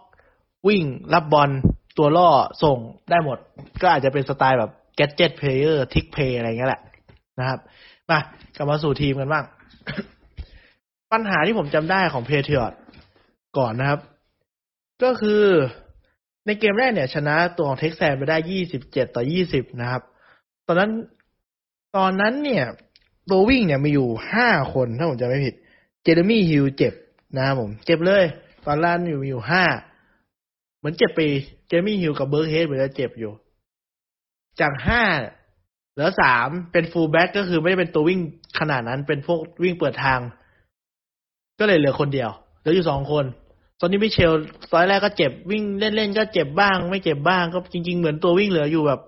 [0.67, 0.83] วิ่ง
[1.13, 1.49] รับบอล
[1.97, 2.29] ตัวล่อ
[2.63, 2.77] ส่ง
[3.09, 3.37] ได้หมด
[3.81, 6.81] ก็อาจจะเป็นสไตล์แบบแกจ g จ็ตเพลเยอร์ทิกเพย์อะไรเงี้ยแหละ
[7.39, 7.59] นะครับ
[8.09, 8.19] มา
[8.55, 9.45] กลับมาสู่ทีมกันบ้าง
[11.11, 12.77] ปัญหาที่ผมจำได้ของ Patriots
[13.57, 13.99] ก่อนนะครับ
[15.03, 15.43] ก็คือ
[16.45, 20.01] ในเกมแรกเนี่ย ชนะตัวของ Texans ไปได้ยี่สิบเจ็ดต่อยี่สิบนะครับ
[20.67, 20.91] ตอนนั้น
[21.97, 22.65] ตอนนั้นเนี่ย
[23.29, 25.55] ตัววิ่งเนี่ยมีอยู่ห้าคน ถ้าผมจำไม่ผิด
[26.03, 26.93] Jeremy Hill เจ็บ
[27.35, 28.23] นะครับผม เจ็บเลย
[28.65, 29.63] ตอนแรกอยู่มีอยู่ห้า
[30.77, 31.21] เหมือนเจ็บไป
[31.67, 33.31] Jeremy Hill กับ Burkhead เหมือนจะเจ็บอยู่
[34.59, 35.03] จากห้า
[35.93, 38.19] เหลือสามเป็น fullback ก็คือไม่ได้เป็นตัววิ่ง
[38.59, 40.19] ขนาดนั้นเป็นพวกวิ่งเปิดทาง
[41.59, 43.25] ก็เลยเหลือคนเดียวเหลืออยู่สองคน
[43.79, 44.31] ตอนนี้ Michel
[44.71, 48.99] ตอนแรกก็เจ็บวิ่งเล่นๆก็เจ็บบ้าง ไม่เจ็บบ้างก็จริง ๆ เหมือนตัววิ่งเหลืออยู่แบบ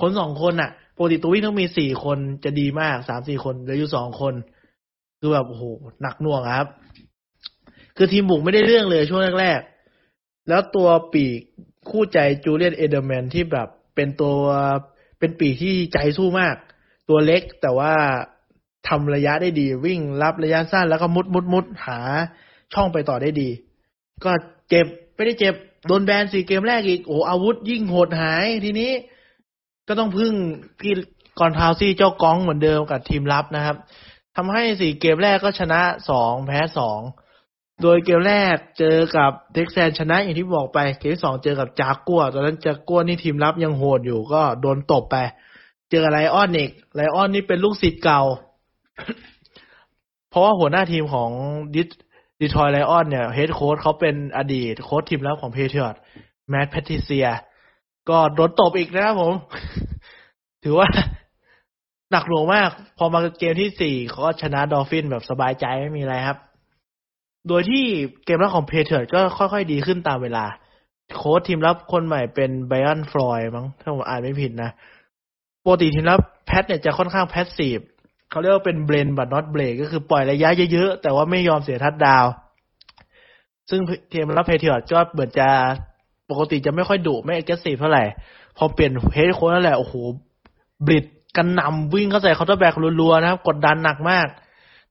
[0.00, 4.34] คนสองคนอะปกติตัววิ่งต้องมีสี่คนจะดีมากสามสี่คนเหลืออยู่สองคน
[5.20, 5.64] คือแบบโอ้โห
[6.02, 6.68] หนักหน่วงครับ
[7.96, 11.40] คือทีมบุกไม่ได้เรื่องเลยช่วงแรกๆแล้วตัวปีก
[11.88, 14.36] คู่ใจ Julian Edelman ที่แบบเป็นตัว
[15.18, 16.56] เป็นปีที่ใจสู้มาก
[17.08, 17.94] ตัวเล็กแต่ว่า
[18.88, 22.00] ทำระยะได้ดี วิ่งรับระยะสั้นแล้วก็มุดมุดมุดหา
[22.72, 23.48] ช่องไปต่อได้ดี
[24.24, 24.32] ก็
[24.68, 25.54] เจ็บไม่ได้เจ็บ
[25.86, 28.92] โดนแบนสี่เกมแรกอีก โอ้อาวุธยิ่งโหดหายทีนี้
[29.88, 30.32] ก็ต้องพึ่ง
[30.80, 30.92] พี่
[31.38, 33.76] Gronkowski เจ้า Gronk เหมือนเดิมกับทีมรับนะครับ
[34.36, 37.00] ทำให้สี่เกมแรกก็ชนะสองแพ้สอง
[37.82, 45.16] โดยเกมแรกเจอกับ Texans ชนะอย่างที่บอกไป เกมที่สองเจอกับ Jaguars ตอนนั้น Jaguars นี่ทีมรับยังโหดอยู่ก็โดนตบไป
[45.90, 48.20] เจอ Lions อีก Lions นี่เป็นลูกศิษย์เก่า
[50.30, 51.30] เพราะว่าหัวหน้าทีมของ
[51.74, 51.82] ดิ
[52.40, 57.28] Detroit Lions เนี่ย head coach เขาเป็นอดีตโค้ชทีมรับของ Patriots Matt Patricia
[58.08, 59.34] ก็โดนตบอีกนะครับผม
[60.64, 60.88] ถือว่า
[62.10, 66.38] หนักหน่วงมาก พอมาเกมที่สี่เขาก็ชนะ Dolphins แบบสบายใจไม่มีอะไรครับ
[67.48, 67.84] โดยที่
[68.24, 70.44] เกมรับของ Patriots ก็ค่อยๆดีขึ้นตามเวลา
[71.16, 74.70] โค้ชทีมรับคนใหม่เป็น Brian Flores มั้งถ้าผมอ่านไม่ผิดนะ
[75.64, 77.78] ปกติทีมรับ Pats เนี่ยจะค่อนข้าง passive
[78.30, 82.26] เขาเรียกว่าเป็น bend but not break ก็คือปล่อยระยะเยอะๆ แต่ว่าไม่ยอมเสียทัดดาว
[83.70, 83.80] ซึ่ง
[84.12, 85.48] ทีมรับ Patriots ก็เหมือนจะ
[86.30, 88.04] ปกติจะไม่ค่อยดุไม่ aggressive เท่าไหร่
[88.56, 89.94] พอเปลี่ยน head coach นั่นแหละโอ้โห
[90.86, 91.04] blitz
[91.36, 94.26] กระหน่ำวิ่งเข้าใส่ quarterback รัวๆนะครับ กดดันหนักมาก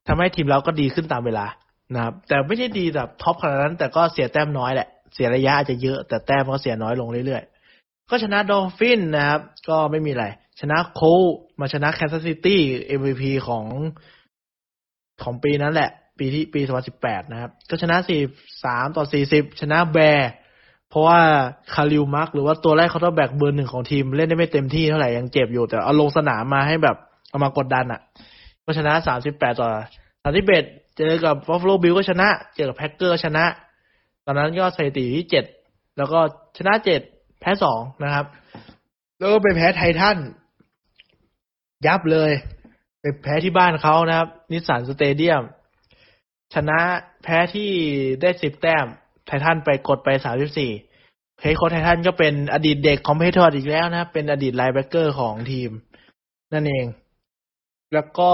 [0.06, 1.46] ทำให้ทีมเราก็ดีขึ้นตามเวลา
[1.94, 10.26] นะครับ แต่ไม่ใช่ดีแบบ top ขนาดนั้น แต่ก็เสียแต้มน้อยแหละ เสียระยะอาจจะเยอะ แต่แต้มก็เสียน้อยลงเรื่อยๆ ก็ชนะ Dolphins นะครับ ก็ไม่มีอะไร
[10.60, 11.00] ชนะ Colts
[11.60, 12.60] มาชนะ Kansas City
[12.98, 13.64] MVP ของ
[15.22, 16.60] ของปีนั้นแหละ ปีที่ปี
[16.96, 17.96] 2018 นะครับ ก็ชนะ
[18.46, 20.30] 43 ต่อ 40 ชนะ Bears
[20.88, 21.20] เพราะว่า
[21.74, 26.96] Khalil Mack หรือว่าตัวไล่ quarterback เบอร์หนึ่งของทีม เล่นได้ไม่เต็มที่เท่าไหร่ยังเจ็บอยู่ แต่เอาลงสนามมาให้แบบ
[27.30, 28.00] เอามากดดันอะ
[28.64, 28.92] ก็ชนะ
[29.26, 29.68] 38 ต่อ
[30.24, 33.44] 31 เจอกับ Buffalo Bills ก็ชนะ เจอกับ Packers ชนะ
[34.24, 35.26] ตอนนั้นก็สถิติที่
[35.60, 36.20] 7แล้วก็
[36.58, 36.72] ชนะ
[37.06, 38.26] 7แพ้2นะครับ
[39.18, 40.18] แล้วก็ไปแพ้ Titans
[41.86, 42.32] ยับเลย
[43.00, 45.42] ไปแพ้ที่บ้านเขานะครับ Nissan Stadium
[46.54, 46.78] ชนะ
[47.22, 47.70] แพ้ที่
[48.20, 48.86] ได้สิบแต้ม
[49.26, 50.70] Titans ไปกดไปสามสิบสี่
[51.40, 55.70] head coach Titans ก็เป็นอดีตเด็กของ Patriots อีกแล้วนะครับเป็นอดีต linebacker ของทีม
[56.52, 56.84] นั่นเอง
[57.94, 58.30] แล้วก็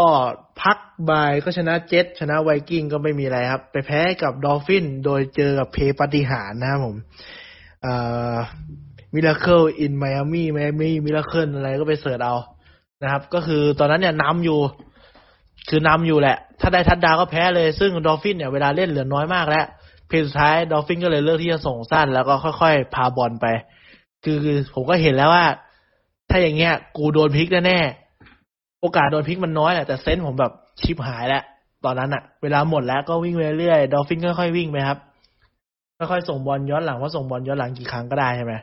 [0.63, 6.97] พัก bye ก็ชนะเจ็ตชนะ Vikings ก็ไม่มีอะไรครับ ไปแพ้กับ Dolphins โดยเจอกับ play ปาฏิหาริย์นะครับผม
[9.13, 12.37] Miracle in Miami Miami Miracle อะไรก็ไป search เอา
[13.03, 14.61] นะครับ ก็คือตอนนั้นเนี่ยนำอยู่
[15.69, 19.67] คือนำอยู่แหละ ถ้าได้ทัดดาวก็แพ้เลย ซึ่ง Dolphins เนี่ยเวลาเล่นเหลือน้อยมากแล้ว
[20.09, 23.47] play สุดท้าย Dolphins ก็เลยเลือกที่จะส่งสั้น แล้วก็ค่อยๆ พาบอลไป
[24.25, 25.47] คือคือผมก็เห็นแล้วว่า
[26.31, 28.06] ถ้าอย่างเงี้ย กูโดนพลิกแน่ๆ
[28.81, 30.53] โอกาสโดนพลิกมันน้อยแหละแต่ sense ผมแบบ
[30.83, 31.43] ชิบหายแล้ว
[31.85, 34.99] ตอนนั้นอะเวลาหมดแล้วก็วิ่งไปเรื่อย Dolphins ค่อยๆวิ่งไปครับ
[35.99, 38.55] ค่อยๆส่งบอลย้อนหลังว่าส่งบอลย้อนหลังกี่ครั้งก็ได้ใช่ไหม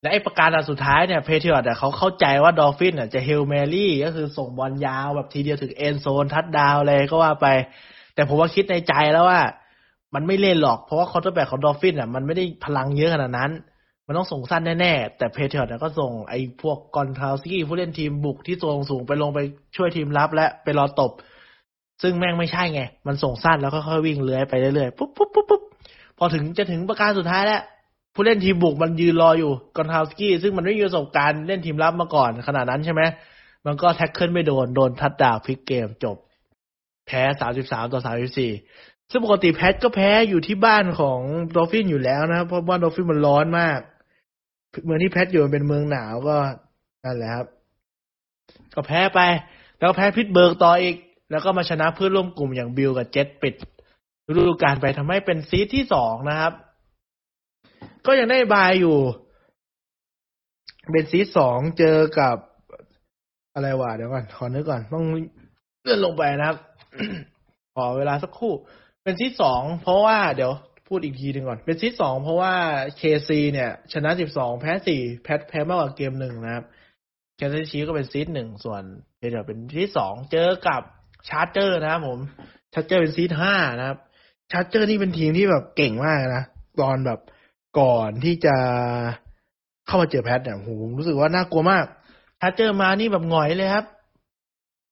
[0.00, 7.46] และไอ้ประการสุดท้ายเนี่ย Patriots เขาเข้าใจว่า Dolphins อะจะ Hail Mary ก็คือส่งบอลยาวแบบทีเดียวถึง end zone touchdown เลยก็ว่าไป
[8.14, 9.40] แต่ผมว่าคิดในใจแล้วว่า
[10.14, 13.50] มันไม่เล่นหรอกเพราะว่า quarterback ของ Dolphin อะมันไม่ได้พลังเยอะขนาดนั้น
[14.06, 19.38] มันต้องส่งสั้นแน่ๆ แต่ Patriots ก็ส่งไอ้พวก Gronkowski ผู้เล่นทีมบุกที่ส่งสูงไปลงไป
[19.76, 21.12] ช่วยทีมรับและไปรอตบ
[22.02, 25.62] ซึ่งแม่งไม่ใช่ไง มันส่งสั้นแล้วค่อยๆวิ่งเลื้อยไปเรื่อยๆปุ๊บปุ๊บปุ๊บปุ๊บ
[26.18, 27.62] พอถึงจะถึงปราการสุดท้ายแล้ว
[28.14, 33.02] ผู้เล่นทีมบุกมันยืนรออยู่ Gronkowski ซึ่งมันไม่มีประสบการณ์เล่นทีมรับมาก่อนขนาดนั้นใช่ไหม
[33.66, 36.16] มันก็ tackle ไม่โดนโดนทัดดาวพลิกเกมจบ
[37.06, 38.52] แพ้สามสิบสามต่อสามสิบสี่
[39.10, 41.20] ซึ่งปกติ Pat ก็แพ้อยู่ที่บ้านของ
[41.54, 43.80] Dolphin อยู่แล้วนะเพราะบ้าน Dolphin มันร้อนมาก
[44.84, 46.36] เมืองที่ Pat อยู่มันเป็นเมืองหนาวก็
[47.04, 47.46] นั่นแหละครับ
[48.74, 49.20] ก็แพ้ไป
[49.78, 50.96] แล้วแพ้ Pittsburgh ต่ออีก
[51.30, 53.54] แล้วก็มาชนะเพื่อนร่วมกลุ่มอย่างบิลกับเจ็ตปิด
[54.28, 56.52] ฤดูกาลไปทำให้เป็น seed ที่สองนะครับ
[58.06, 58.98] ก็ยังได้ bye อยู่
[60.92, 62.36] เป็น seed สองเจอกับ
[63.54, 65.04] อะไรวะเดี๋ยวก่อนขอนึกก่อน ต้อง
[65.82, 66.56] เลื่อนลงไปนะครับ
[67.74, 68.52] ขอเวลาสักครู่
[69.02, 70.52] เป็น seed สองเพราะว่าเดี๋ยว
[70.88, 72.54] พูดอีกทีหนึ่งก่อน เป็น seed สองเพราะว่า
[72.96, 76.64] KC เนี่ย ชนะสิบสองแพ้สี่แพ้แพ้มากกว่าเกมหนึ่งนะครับ
[77.36, 78.82] KC ก็เป็น seed หนึ่งส่วน
[79.18, 80.82] เดี๋ยวเป็น seed สองเจอกับ
[81.28, 82.18] Charger นะครับผม
[82.74, 83.98] Charger เป็น seed ห้านะครับ
[84.52, 86.44] Charger นี่เป็นทีมที่แบบเก่งมากนะ
[86.80, 87.20] ตอนแบบ
[87.80, 88.56] ก่อนที่จะ
[89.86, 91.86] เข้ามาเจอ Pat เนี่ยผมรู้สึกว่าน่ากลัวมาก
[92.40, 93.86] Charger มานี่แบบหงอยเลยครับ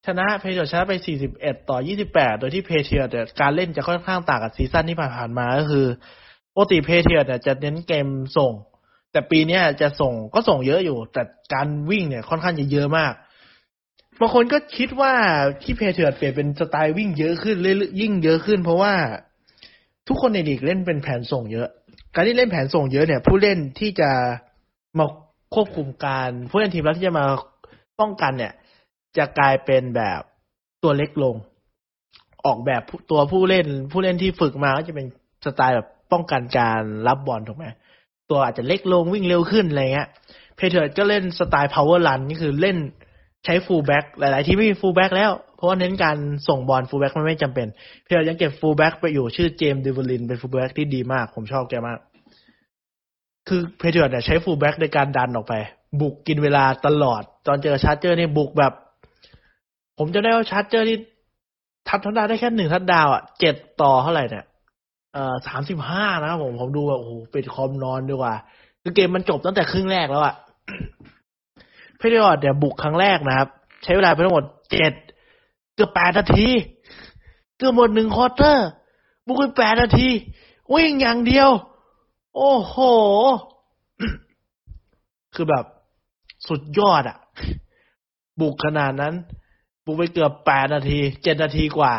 [0.05, 0.93] ชนะ Patriots ชนะไป
[1.31, 1.77] 41 ต่อ
[2.07, 5.85] 28 โดยที่ Patriots แต่การเล่นจะค่อนข้างต่างกับ season ที่ผ่านๆมาก็คือ
[6.53, 8.53] ปกติ Patriots เนี่ยจะเน้นเกมส่ง
[9.11, 13.13] แต่ปีนี้จะส่งก็ส่งเยอะอยู่ แต่การวิ่งเนี่ยค่อนข้างจะเยอะมาก
[14.19, 15.13] บางคนก็คิดว่า
[15.63, 18.93] ที่ Patriots เปลี่ยนเป็นสไตล์วิ่งเยอะขึ้นเรื่อยยิ่งเยอะขึ้น เพราะว่า
[20.07, 21.67] ทุกคนในลีกเล่นเป็นแผนส่งเยอะ
[22.13, 24.11] การที่เล่นแผนส่งเยอะเนี่ย ผู้เล่นที่จะ
[24.99, 25.05] มา
[25.55, 27.25] ควบคุมการผู้เล่นทีมรับที่จะมา
[27.99, 28.53] ป้องกันเนี่ย
[29.17, 30.21] จะกลายเป็นแบบ
[30.83, 31.35] ตัวเล็กลง
[32.45, 35.07] ออกแบบตัวผู้เล่นผู้เล่นที่ฝึกมาก็จะเป็น
[35.45, 37.65] สไตล์แบบป้องกันการรับบอลถูกไหม
[38.29, 40.07] ตัวอาจจะเล็กลงวิ่งเร็วขึ้นอะไรเงี้ย
[40.55, 42.77] Patriots ก็เล่นสไตล์ power run นี่คือเล่น
[43.45, 47.67] ใช้ fullback หลาย ๆ ทีมไม่มี fullback แล้ว เพราะว่าเน้นการส่งบอล fullback มันไม่จำเป็น
[48.03, 51.99] Patriots ยังเก็บ fullback ไปอยู่ชื่อ James Develin เป็น fullback ที่ดีมาก ผมชอบแกมาก
[53.47, 55.53] คือ Patriots เนี่ยใช้ fullback ในการดันออกไป
[56.01, 58.73] บุกกินเวลาตลอด ตอนเจอ Charger นี่บุกแบบ
[59.97, 60.97] ผมจำได้ว่า Charger ที่
[61.87, 64.45] touch touchdown ได้แค่หนึ่ง touchdown อะเจ็ดต่อเท่าไหร่เนี่ย
[65.13, 68.33] เอ่อสามสิบห้านะครับผมผมดูแบบโอ้โหปิดคอมนอนดีกว่า
[68.81, 70.35] คือเกมมันจบตั้งแต่ครึ่งแรกแล้วอะ
[71.97, 73.49] Patriots เนี่ยบุกครั้งแรกนะครับ
[73.83, 74.93] ใช้เวลาไปทั้งหมดเจ็ด
[75.75, 76.47] เกือบแปดนาที
[77.57, 78.67] เกือบหมดหนึ่ง quarter
[79.25, 80.07] บุกไปแปดนาที
[80.73, 81.49] วิ่งอย่างเดียว
[82.35, 82.75] โอ้โห
[85.35, 85.65] คือแบบ
[86.47, 87.17] สุดยอดอะ
[88.41, 89.13] บุกขนาดนั้น
[89.85, 91.93] บุกไปเกือบแปดนาทีเจ็ดนาทีกว่า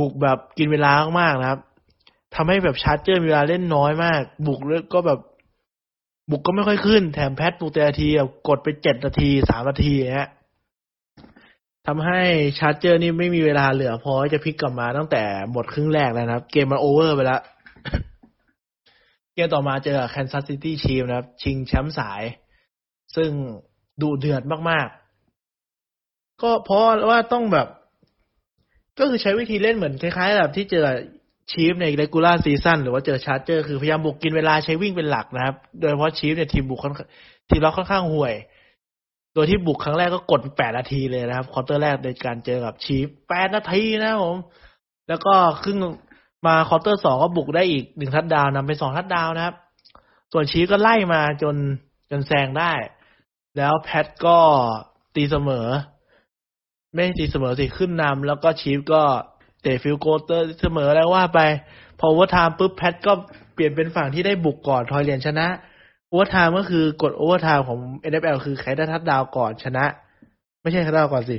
[0.00, 0.90] บุกแบบกินเวลา
[1.20, 1.60] มากๆนะครับ
[2.34, 5.20] ทำให้แบบ Charger มีเวลาเล่นน้อยมาก บุกแล้วก็แบบ
[6.30, 8.08] บุกก็ไม่ค่อยขึ้น แถม Pat บุกแปดนาที
[8.48, 10.30] กดไปเจ็ดนาทีสามนาทีเนี้ย
[11.86, 12.20] ทำให้
[12.58, 17.40] Charger นี่ไม่มีเวลาเหลือพอจะพลิกกลับมาตั้งแต่หมดครึ่งแรกแล้วนะครับ เกมมัน over ไปแล้ว
[19.34, 22.22] เกมต่อมาเจอ Kansas City Chief นะครับ ชิงแชมป์สาย
[23.16, 23.30] ซึ่ง
[24.02, 25.03] ดูเดือดมากๆ
[26.42, 27.66] ก็เพราะว่าต้องแบบ
[28.98, 30.84] ก็คือใช้วิธีเล่นเหมือนคล้ายๆแบบที่เจอ
[31.52, 36.92] Chief ใน regular season หรือว่าเจอ Charger คือพยายามบุกกินเวลาใช้วิ่งเป็นหลักนะครับ โดยเฉพาะ Chief เนี่ยทีมบุกค่อน
[37.48, 38.34] ทีมเราค่อนข้างห่วย
[39.34, 44.36] โดยที่บุกครั้งแรกก็กดแปดนาทีเลยนะครับ quarter แรกในการเจอกับ Chief แปดนาทีนะผม
[45.08, 45.78] แล้วก็ครึ่ง
[46.46, 49.54] มา quarter สองก็บุกได้อีกหนึ่งทัดดาวนำไปสองทัดดาวนะครับ
[50.32, 51.56] ส่วน Chief ก็ไล่มาจน
[52.10, 52.72] จนแซงได้
[53.56, 54.38] แล้ว Pat ก็
[55.14, 55.66] ตีเสมอ
[56.94, 59.02] ไม่ตีเสมอสิขึ้นนำแล้วก็ Chief ก็
[59.62, 61.40] เตะ field goal ตีเสมอแล้วว่าไป
[61.98, 63.12] พอ overtime ปุ๊บ Pat ก็
[63.54, 65.46] เปลี่ยนเป็นฝั่งที่ได้บุกก่อนทอยเหรียญชนะ
[66.08, 67.78] overtime ก็คือกฎ overtime ของ
[68.10, 69.84] NFL คือใครได้ทัดดาวก่อนชนะ
[70.62, 71.36] ไม่ใช่ทัดดาวก่อนสิ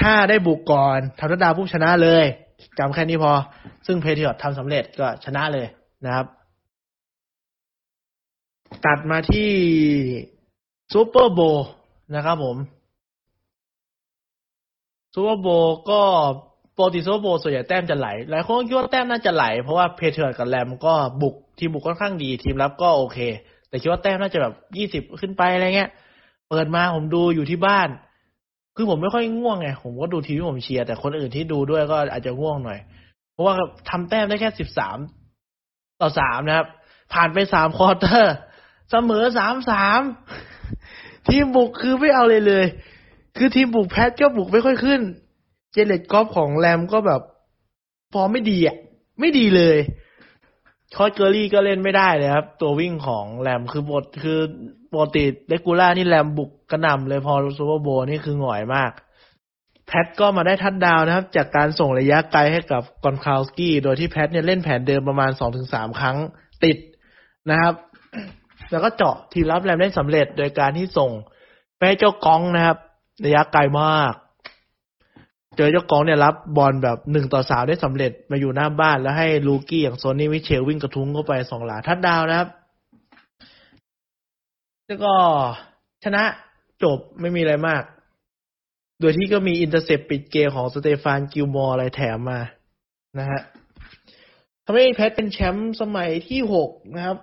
[0.00, 2.24] ถ้าได้บุกก่อนทำทัดดาวปุ๊บชนะเลย
[2.78, 3.32] จำแค่นี้พอ
[3.86, 5.66] ซึ่ง Patriots ทำสำเร็จก็ชนะเลย
[6.04, 6.26] นะครับ
[8.84, 9.50] ตัดมาที่
[10.92, 11.40] Super Bowl
[12.14, 12.56] นะครับผม
[15.14, 15.48] Super Bowl
[15.90, 16.00] ก็
[16.76, 23.18] ปกติ Super Bowl ส่วนใหญ่แต้มจะไหล หลายคนคิดว่าแต้มน่าจะไหล เพราะว่า Patriots กับแรมก็บุกทีมบุกค่อนข้างดีทีมรับก็โอเค
[23.68, 25.90] แต่คิดว่าแต้มน่าจะแบบยี่สิบขึ้นไปอะไรเงี้ย
[26.48, 27.88] เปิดมาผมดูอยู่ที่บ้าน
[28.76, 32.78] คือผมไม่ค่อยง่วงไง ผมก็ดูทีวีผมเชียร์แต่คนอื่นที่ดูด้วยก็อาจจะง่วงหน่อย
[33.32, 33.54] เพราะว่า
[33.90, 34.98] ทำแต้มได้แค่สิบสาม
[36.00, 36.66] ต่อสามนะครับ
[37.12, 38.34] ผ่านไปสาม quarter
[38.90, 40.00] เสมอสามสาม
[41.28, 42.64] ทีมบุกคือไม่เอาเลยเลย
[43.38, 45.00] คือทีมบุก Pat ก็บุกไม่ค่อยขึ้น
[45.72, 47.22] Jared Goff ของแรมก็แบบ
[48.12, 48.76] ฟอร์มไม่ดีอะ
[49.20, 49.76] ไม่ดีเลย
[50.96, 54.38] Todd Gurley ก็เล่นไม่ได้เลยครับ ตัววิ่งของแรมคือบทคือ
[54.92, 58.92] ปกติ regular นี่แรมบุกกระหน่ำเลยพอ Super Bowl นี่คือหง่อยมาก
[59.86, 66.16] Pat ก็มาได้ touchdown นะครับ จากการส่งระยะไกลให้กับ Gronkowski โดยที่ Pat เนี่ยเล่นแผนเดิมประมาณสองถึงสามครั้ง
[66.64, 66.76] ติด
[67.50, 67.74] นะครับ
[68.70, 71.10] แล้วก็เจาะทีมรับ Rams ได้สำเร็จโดยการที่ส่ง
[71.78, 72.78] ไปเจ้า Gronk นะครับ
[73.24, 74.14] ระยะไกลมาก
[75.56, 82.48] เจอเจ้า Gronk เนี่ยรับบอลแบบหนึ่งต่อสามได้สำเร็จมาอยู่หน้าบ้านแล้วให้ rookie อย่าง Sony Michel วิ่งกระทุ้งเข้าไปสองหลาทัดดาวนะครับ
[84.86, 85.14] แล้วก็
[86.04, 86.22] ชนะ
[86.82, 87.82] จบไม่มีอะไรมาก
[89.00, 92.40] โดยที่ก็มี intercept ปิดเกมของ Stephon Gilmore อะไรแถมมา
[93.18, 93.40] นะฮะ
[94.64, 97.18] ทำให้ Pats เป็นแชมป์สมัยที่หกนะครับ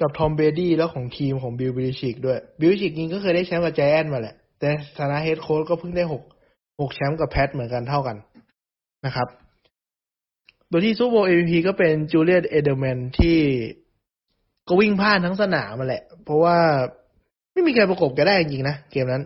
[0.00, 6.22] กับ Tom Brady แล้วของทีมของ Bill Belichick ด้วย Bill Belichick นี่ก็เคยได้แชมป์กับแจแอนมาแหละ แต่ฐานะ head coach ก็เพิ่งได้หก
[6.80, 8.16] หกแชมป์กับ Pats เหมือนกันเท่ากัน
[9.06, 9.28] นะครับ
[10.68, 13.38] โดยที่ Super Bowl MVP ก็เป็น Julian Edelman ที่
[14.68, 16.56] ก็วิ่งพล่านทั้งสนามมาแหละ เพราะว่า
[17.52, 19.24] ไม่มีใครประกบแกได้จริงๆนะ เกมนั้น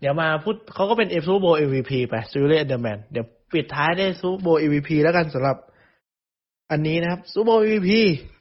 [0.00, 5.56] เดี๋ยวมาพูดเขาก็เป็นเอฟซูโบเอว์ MVP ไป Julian Edelman เดี๋ยวปิดท้ายได้ซูโบเอว์ MVP แล้วกันสำหรับ
[6.70, 7.90] อันนี้นะครับซูโบเอว์ MVP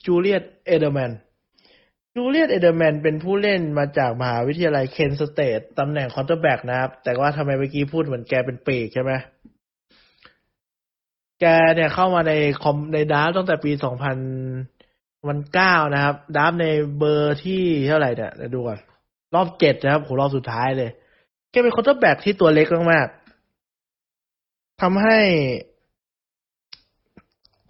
[0.05, 1.11] จูเลียนเอเดอร์แมน
[2.21, 9.11] จูเลียนเอเดอร์แมนเป็นผู้เล่นมาจากมหาวิทยาลัย Kent State ตำแหน่ง quarterback นะครับ แต่ว่าทำไมเมื่อกี้พูดเหมือนแกเป็นปีกใช่ไหม
[11.41, 11.45] แก
[11.75, 14.17] เนี่ยเข้ามาใน combine draft ตั้งแต่ปีสองพัน
[15.27, 16.67] วันเก้านะครับ draft ใน
[16.97, 18.79] เบอร์ที่เท่าไหร่เนี่ยเดี๋ยวดูก่อน
[19.35, 20.91] รอบเจ็ดนะครับโหรอบสุดท้ายเลย
[21.51, 25.19] แกเป็น quarterback ที่ตัวเล็กมากๆทำให้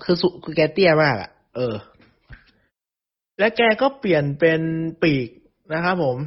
[0.04, 1.76] คือสุคือแกเตี้ยมากอะ่ะ เออ
[3.40, 4.62] และแกก็เปลี่ยนเป็น
[5.04, 5.30] ปีก
[5.74, 6.18] นะครับผม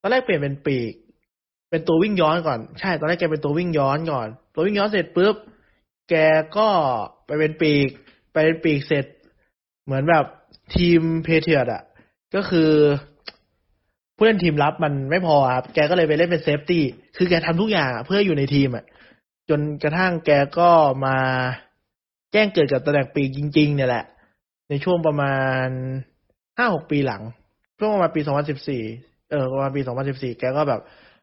[0.00, 0.92] ตอนแรกเปลี่ยนเป็นปีก
[1.70, 5.36] เป็นตัววิ่งย้อนก่อน ใช่ ตอนแรกแกเป็นตัววิ่งย้อนก่อน ตัววิ่งย้อนเสร็จปุ๊บ
[6.10, 6.14] แก
[6.56, 6.68] ก็
[7.26, 7.88] ไปเป็นปีก
[8.32, 9.06] ไปเป็นปีกเสร็จ
[9.84, 10.24] เหมือนแบบ
[10.76, 11.82] ทีม Patriots อะ
[12.34, 12.70] ก็คือ
[14.16, 16.84] ผู้เล่นทีมรับมันไม่พอครับ แกก็เลยไปเล่นเป็น safety
[17.16, 18.84] คือแกทำทุกอย่างเพื่ออยู่ในทีมอะ
[19.48, 20.70] จนกระทั่งแกก็
[21.04, 21.16] มา
[22.32, 24.04] แจ้งเกิดกับตำแหน่งปีกจริง ๆ เนี่ยแหละ
[24.68, 25.66] ในช่วงประมาณ
[26.58, 27.22] ห้าหกปีหลัง
[27.78, 28.82] ช่วงประมาณปีสองพันสิบสี่
[29.30, 30.80] เออประมาณปีสองพันสิบสี่แกก็แบบ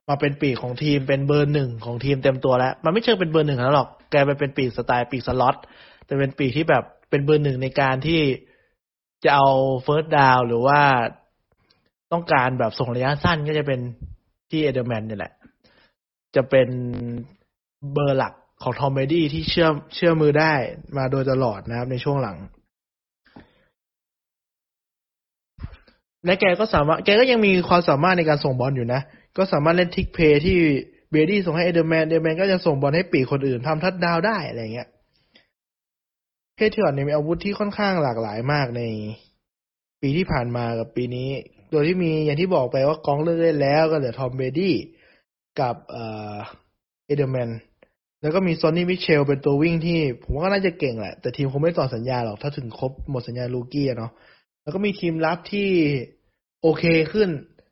[0.10, 5.56] มาเป็นปีกของทีมเป็นเบอร์หนึ่งของทีมเต็มตัวแล้ว มันไม่เชิงเป็นเบอร์หนึ่งแล้วหรอกแกไปเป็นปีกสไตล์ปีกสล็อต
[6.06, 8.22] แต่เป็นปีกที่แบบเป็นเบอร์หนึ่งในการที่
[9.24, 9.48] จะเอา
[9.84, 10.82] first down หรือว่า
[12.12, 13.80] ต้องการแบบส่งระยะสั้นก็จะเป็น
[14.50, 15.34] ที่ Edelman นี่แหละ
[16.36, 16.70] จะเป็น
[17.94, 18.34] เบอร์หลัก
[18.64, 20.54] ของ Tom Brady ที่เชื่อเชื่อมือได้
[20.98, 22.38] มาโดยตลอดนะครับในช่วงหลัง
[26.26, 29.02] และแกก็สามารถ แกก็ยังมีความสามารถในการส่งบอลอยู่นะ
[29.38, 30.58] ก็สามารถเล่น trick play ที่
[31.12, 34.88] Brady ส่งให้ Edelman Edelman ก็จะส่งบอลให้ปีกคนอื่นทำทัดดาวได้อะไรเงี้ย
[36.56, 38.82] Patriots เนี่ยมีอาวุธที่ค่อนข้างหลากหลายมากใน
[40.02, 41.30] ปีที่ผ่านมากับปีนี้
[41.72, 44.76] โดยที่มีอย่างที่บอกไปว่า Gronk เลิกเล่นแล้วก็เหลือ Tom Brady
[45.60, 45.98] กับเอ
[47.06, 47.50] Edelman
[48.22, 54.12] แล้วก็มี Sony Michel เป็นตัววิ่งที่ ผมว่าก็น่าจะเก่งแหละ แต่ทีมคงไม่ต่อสัญญาหรอกถ้าถึงครบหมดสัญญา rookie เนาะ
[54.62, 55.70] แล้วก็มีทีมรับที่
[56.62, 56.84] โอเค
[57.14, 57.30] ขึ้น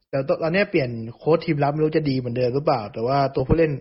[0.10, 3.74] แต่ตอนนี้เปลี่ยนโค้ชทีมรับไม่รู้จะดีเหมือนเดิมหรือเปล่า แต่ว่าตัวผู้เล่น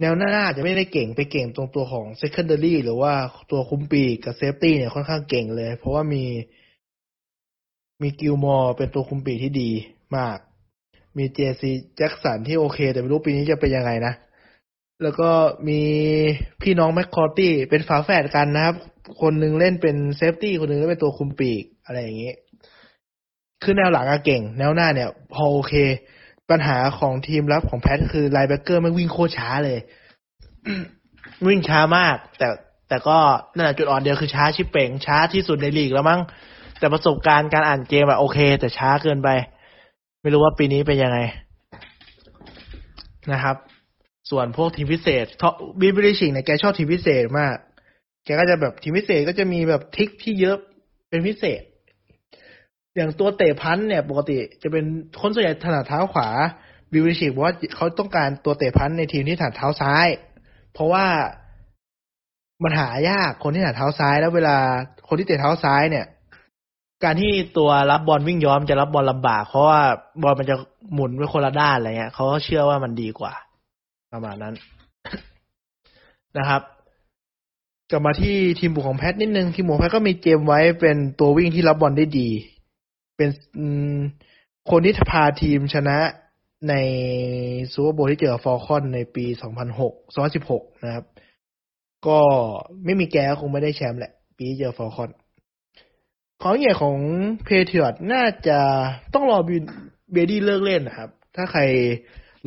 [0.00, 3.12] แนวหน้าจะไม่ได้เก่งไปเก่งตรงตัวของ secondary หรือว่า
[3.50, 6.24] ตัวคุมปีกกับ safety เนี่ยค่อนข้างเก่งเลย เพราะว่ามี
[8.02, 9.70] มี Gilmore เป็นตัวคุมปีกที่ดี
[10.16, 10.38] มาก
[11.18, 11.62] มี J.C.
[11.68, 14.14] Jackson ที่โอเค แต่ไม่รู้ปีนี้จะเป็นยังไงนะ
[15.02, 15.30] แล้วก็
[15.68, 15.80] มี
[16.62, 18.76] พี่น้อง McCourty เป็นฝาแฝดกันนะครับ
[19.20, 22.32] คนหนึ่งเล่นเป็น safety คนหนึ่งเล่นเป็นตัวคุมปีกอะไรอย่างนี้
[23.62, 25.74] คือแนวหลังอะเก่ง แนวหน้าเนี่ย พอโอเค
[26.50, 29.78] ปัญหาของทีมรับของ Pats คือ linebacker ไม่วิ่งโคตรช้าเลย
[31.46, 32.48] วิ่งช้ามาก แต่
[32.88, 33.18] แต่ก็
[33.54, 36.20] นั่นแหละจุดอ่อนเดียวคือช้าชิบเป๋งช้าที่สุดในลีกแล้วมั้ง
[36.78, 39.28] แต่ประสบการณ์การอ่านเกมอะโอเค แต่ช้าเกินไป
[40.22, 41.18] ไม่รู้ว่าปีนี้เป็นยังไง
[43.32, 43.56] นะครับ
[44.30, 45.26] ส่วนพวกทีมพิเศษ
[45.80, 47.56] บีบริชิงเนี่ยแกชอบทีมพิเศษมาก
[48.24, 50.56] แกก็จะแบบทีมพิเศษก็จะมีแบบทิกที่เยอะ
[51.08, 51.62] เป็นพิเศษ
[52.96, 54.84] อย่างตัวเตะพันเนี่ย ปกติจะเป็น
[55.20, 56.28] คนส่วนใหญ่ถนัดเท้าขวา
[56.92, 60.06] บิวริชิกบอกว่าเขาต้องการตัวเตะพันในทีมที่ถนัดเท้าซ้าย
[60.72, 61.06] เพราะว่า
[62.62, 64.56] มันหายากคนที่ถนัดเท้าซ้าย แล้วเวลา
[65.08, 66.06] คนที่เตะเท้าซ้ายเนี่ย
[67.04, 69.80] การที่ตัวรับบอลวิ่งย้อนจะรับบอลลำบาก เพราะว่า
[70.22, 70.56] บอลมันจะ
[70.94, 73.32] หมุนไปคนละด้านอะไรเงี้ยเขาก็เชื่อว่ามันดีกว่า
[74.12, 74.54] ประมาณนั้น
[76.38, 76.62] นะครับ
[77.90, 82.28] กลับมาที่ทีมบุกของ Pats นิดนึง ทีมบุก Pats ก็มีเจมไว้เป็นตัววิ่งที่รับบอลได้ดี
[83.16, 83.28] เป็น
[84.70, 85.98] คนที่พาทีมชนะ
[86.68, 86.74] ใน
[87.72, 89.24] Super Bowl ที่เจอ Falcons ในปี
[89.80, 91.04] 2006 2016นะครับ
[92.06, 92.18] ก็
[92.84, 95.10] ไม่มีแกคงไม่ได้แชมป์แหละ ปีเจอ Falcons
[96.42, 96.96] ของใหญ่ของ
[97.44, 98.58] Patriots น่าจะ
[99.14, 99.38] ต้องรอ
[100.12, 101.62] Brady เลิกเล่นนะครับ ถ้าใคร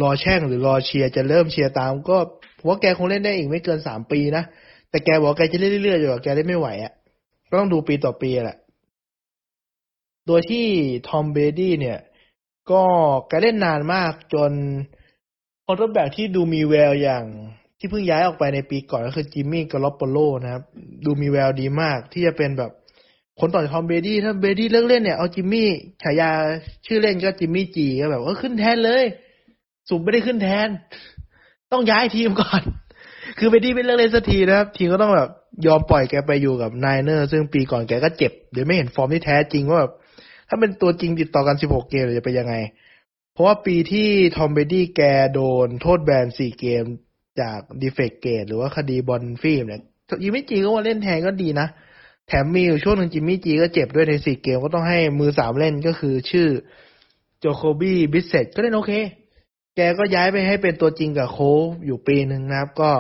[0.02, 2.18] รอแช่งหรือรอเชียร์จะเริ่มเชียร์ตาม ก็
[2.58, 4.44] ผมว่าแกคงเล่นได้อีกไม่เกินสามปีนะ
[4.90, 6.94] แต่แกบอกแกจะเล่นเรื่อยๆอยู่แกเล่นไม่ไหวอะ่ะ
[7.50, 8.58] ก็ต้องดูปีต่อปีแหละ
[10.28, 10.66] โดยที่
[11.08, 12.00] Tom Brady เนี่ย
[12.72, 12.84] ก็
[13.30, 14.52] แกเล่นนานมากจน
[15.66, 17.24] quarterback ที่ดูมีแววอย่าง
[17.80, 20.64] ที่เพิ่งย้ายออกไปในปีก่อนก็คือ Jimmy Garoppoloนะครับ
[21.06, 22.72] ดูมีแววดีมากที่จะเป็นแบบ
[23.40, 25.68] คนต่อจาก Tom Brady ถ้า Brady เลิกเล่นเนี่ยเอาจิมมี่
[26.04, 26.32] ฉายา
[26.86, 29.04] ชื่อเล่นก็ Jimmy G ก็แบบว่าขึ้นแทนเลย
[29.90, 30.70] สรุปไม่ได้ขึ้นแทน
[31.72, 32.62] ต้องย้ายทีมก่อน
[33.38, 35.30] คือ Brady ไม่เลิกเล่นสักทีนะครับ ทีมก็ต้องแบบ
[35.66, 39.94] ยอมปล่อยแกไปอยู่กับ Niners ซึ่งปีก่อนแกก็เจ็บเดี๋ยวไม่เห็นฟอร์มที่แท้จริงว่าแบบ
[40.50, 42.56] ถ้าเป็นตัวจริงติดต่อกัน16เกมจะเป็นยังไง
[43.34, 45.02] เพราะว่าปีที่ Tom Brady แก
[45.34, 46.84] โดนโทษแบน4เกม
[47.42, 49.82] จาก Deflategate หรือว่าคดีบอลนิ่มเนี่ย
[50.24, 51.68] ยิมมี่จีก็ว่าเล่นแทนก็ดีนะ
[52.28, 56.48] แถมมีอยู่ช่วงหนึ่ง Jimmy G ก็เจ็บด้วยใน4เกมก็ต้องให้มือสามเล่นก็คือชื่อ
[57.40, 58.92] Jacoby Brissett ก็เล่นโอเค
[59.76, 61.38] แกก็ย้ายไปให้เป็นตัวจริงกับโค
[61.86, 62.92] อยู่ปีหนึ่งนะครับ ก็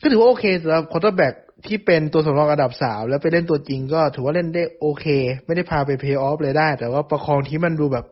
[0.00, 1.34] ก็ถือว่าโอเคสำหรับ quarterback
[1.66, 5.06] ที่เป็นตัวสำรองอันดับสามแล้วไปเล่นตัวจริงก็ถือว่าเล่นได้โอเค
[5.46, 8.04] ไม่ได้พาไปเพย์ออฟเลยได้ แต่ว่าประคองที่มันดูแบบ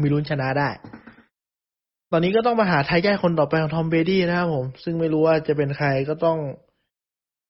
[0.00, 0.68] มีลุ้นชนะได้
[2.12, 6.38] ตอนนี้ก็ต้องมาหาทายาทคนต่อไปของ Tom Brady นะครับผม ซึ่งไม่รู้ว่าจะเป็นใครก็ต้อง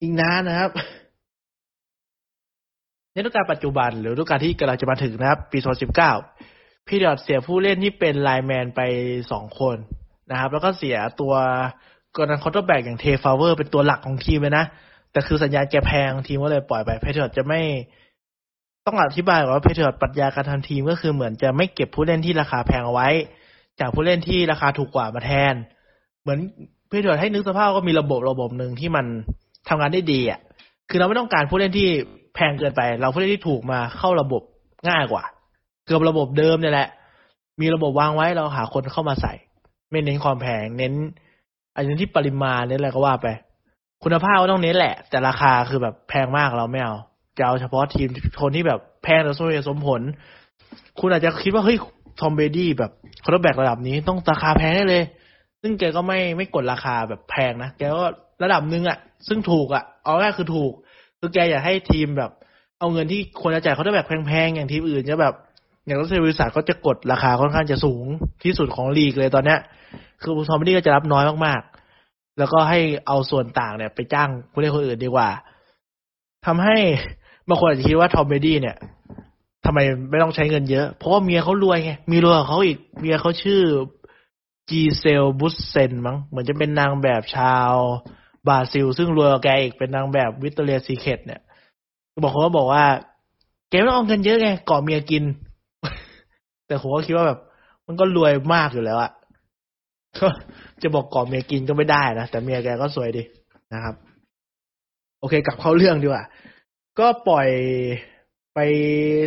[0.00, 0.70] อีกนานนะครับ
[3.12, 6.51] ในฤดูกาลปัจจุบันหรือฤดูกาลที่กำลังจะมาถึงนะครับ ปี 2019
[6.86, 8.80] Patriots เสียผู้เล่นที่เป็น lineman ไป
[9.30, 9.76] สองคน
[10.30, 11.34] นะครับ แล้วก็เสียตัว
[12.16, 14.64] กดดัน quarterback อย่าง Trey Flowers เป็นตัวหลักของทีมเลยนะ
[15.12, 17.60] แต่คือสัญญาแกแพงทีมก็เลยปล่อยไป Patriots จะไม่
[18.86, 23.08] ต้องอธิบายก่อนว่า Patriots ปรัชญาการทำทีมก็คือเหมือนจะไม่เก็บผู้เล่นที่ราคาแพงเอาไว้
[23.80, 25.54] จากผู้เล่นที่ราคาถูกกว่ามาแทน
[26.22, 26.38] เหมือน
[26.88, 29.06] Patriots ให้นึกสภาพก็มีระบบระบบหนึ่งที่มัน
[29.68, 30.40] ทำงานได้ดีอะ
[30.90, 31.88] คือเราไม่ต้องการผู้เล่นที่
[32.34, 34.42] แพงเกินไป เราผู้เล่นที่ถูกมาเข้าระบบ
[34.88, 35.24] ง่ายกว่า
[35.86, 36.88] เกือบระบบเดิมเนี่ยแหละ
[37.60, 39.32] มีระบบวางไว้เราหาคนเข้ามาใส่
[39.90, 40.92] ไม่เน้นความแพงเน้น
[41.76, 43.28] อันนี้ที่ปริมาณเน้นอะไรก็ว่าไป
[44.02, 46.94] คุณภาพก็ต้องเน้นแหละ แต่ราคาคือแบบแพงมากเราไม่เอา
[47.38, 48.08] จะเอาเฉพาะทีม
[48.42, 50.00] คนที่แบบแพงแต่สมเหตุสมผล
[51.00, 51.78] คุณอาจจะคิดว่าเฮ้ย
[52.20, 52.90] Tom Brady แบบ
[53.24, 55.02] quarterback ระดับนี้ต้องราคาแพงได้เลย
[55.62, 58.04] ซึ่งแกก็ไม่ไม่กดราคาแบบแพงนะแกก็
[58.42, 60.72] ระดับหนึ่งอะซึ่งถูกอะเอาแรกคือถูก
[61.18, 62.30] คือแกอยากให้ทีมแบบ
[62.78, 65.34] เอาเงินที่ควรจะจ่ายเขาได้แบบแพงๆอย่างทีมอื่นจะแบบ
[65.86, 68.04] อย่าง Russell Wilson ก็จะกดราคาค่อนข้างจะสูง
[68.44, 69.58] ที่สุดของลีกเลยตอนเนี้ย
[70.22, 75.28] คือ Tom Brady ก็จะรับน้อยมากๆ แล้วก็ให้เอาส่วนต่างเนี่ย ไปจ้างผู้เล่นคนอื่นดีกว่า
[76.46, 76.76] ทำให้
[77.48, 78.76] บางคนอาจจะคิดว่า Tom Brady เนี่ย
[79.64, 79.78] ทำไม
[80.10, 83.62] ไม่ต้องใช้เงินเยอะ เพราะว่าเมียเขารวยไงมีรวยเขาอีกเมียเขาชื่อ
[84.70, 87.72] Gisele Bündchen มั้งเหมือนจะเป็นนางแบบชาว
[88.48, 91.40] บราซิล ซึ่งรวยกว่าแกอีกเป็นนางแบบ Victoria's Secret เนี่ย
[92.22, 92.84] บอกเขาก็บอกว่า
[93.68, 95.24] แกไม่ต้องเอาเงินเยอะไงเกาะเมียกิน
[96.72, 97.40] แต่ผมก็คิดว่าแบบ
[97.86, 99.10] มันก็รวยมากอยู่แล้วอะ
[100.18, 100.26] ก็
[100.82, 103.22] จะบอกเกาะเมียกินก็ไม่ได้นะ แต่เมียแกก็สวยดี
[103.74, 103.94] นะครับ
[105.20, 106.24] โอเค กลับเข้าเรื่องดีกว่า
[106.98, 107.48] ก็ปล่อย
[108.54, 108.58] ไป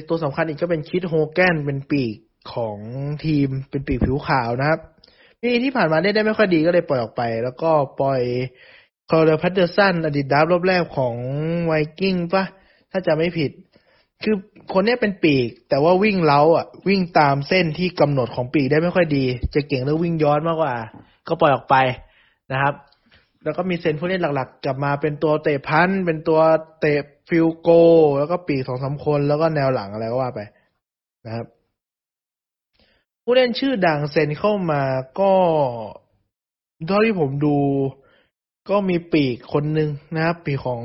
[0.07, 2.15] ตัวสำคัญอีกก็เป็น Chris Hogan เป็นปีก
[2.53, 2.77] ของ
[3.25, 4.79] ทีมเป็นปีกผิวขาวนะครับ
[5.41, 8.21] ปีที่ผ่านมาได้ได้ไม่ค่อยดีก็เลยปล่อยออกไป แล้วก็ปล่อย
[9.09, 11.15] Cordarrelle Patterson อดีต draft รอบแรกของ
[11.65, 12.43] Vikings ปะ
[12.91, 13.51] ถ้าจะไม่ผิด
[14.23, 14.35] คือ
[14.74, 20.76] คนนี้เป็นปีก แต่ว่าวิ่งเล้าอะ วิ่งตามเส้นที่กำหนดของปีกได้ไม่ค่อยดี จะเก่งเรื่องวิ่งย้อนมากกว่า
[21.28, 21.76] ก็ปล่อยออกไป
[22.51, 22.74] นะครับ
[23.43, 26.39] แล้วก็มีเซนผู้เล่นหลักๆ กลับมาเป็นตัวเตะพันเป็นตัว
[26.80, 27.70] เตะฟิลโก
[28.20, 30.41] แล้วก็ปีกสองสาคนแล้วก็แนวหลังอะไรก็ว่าไป
[31.26, 31.45] นะครับ
[33.24, 34.84] ผู้เล่นชื่อดังเซนเข้ามา
[35.20, 35.34] ก็
[36.88, 37.57] เท่าที่ผมดู
[38.70, 40.84] ก็มีปีกคนหนึ่งนะครับ ปีกของ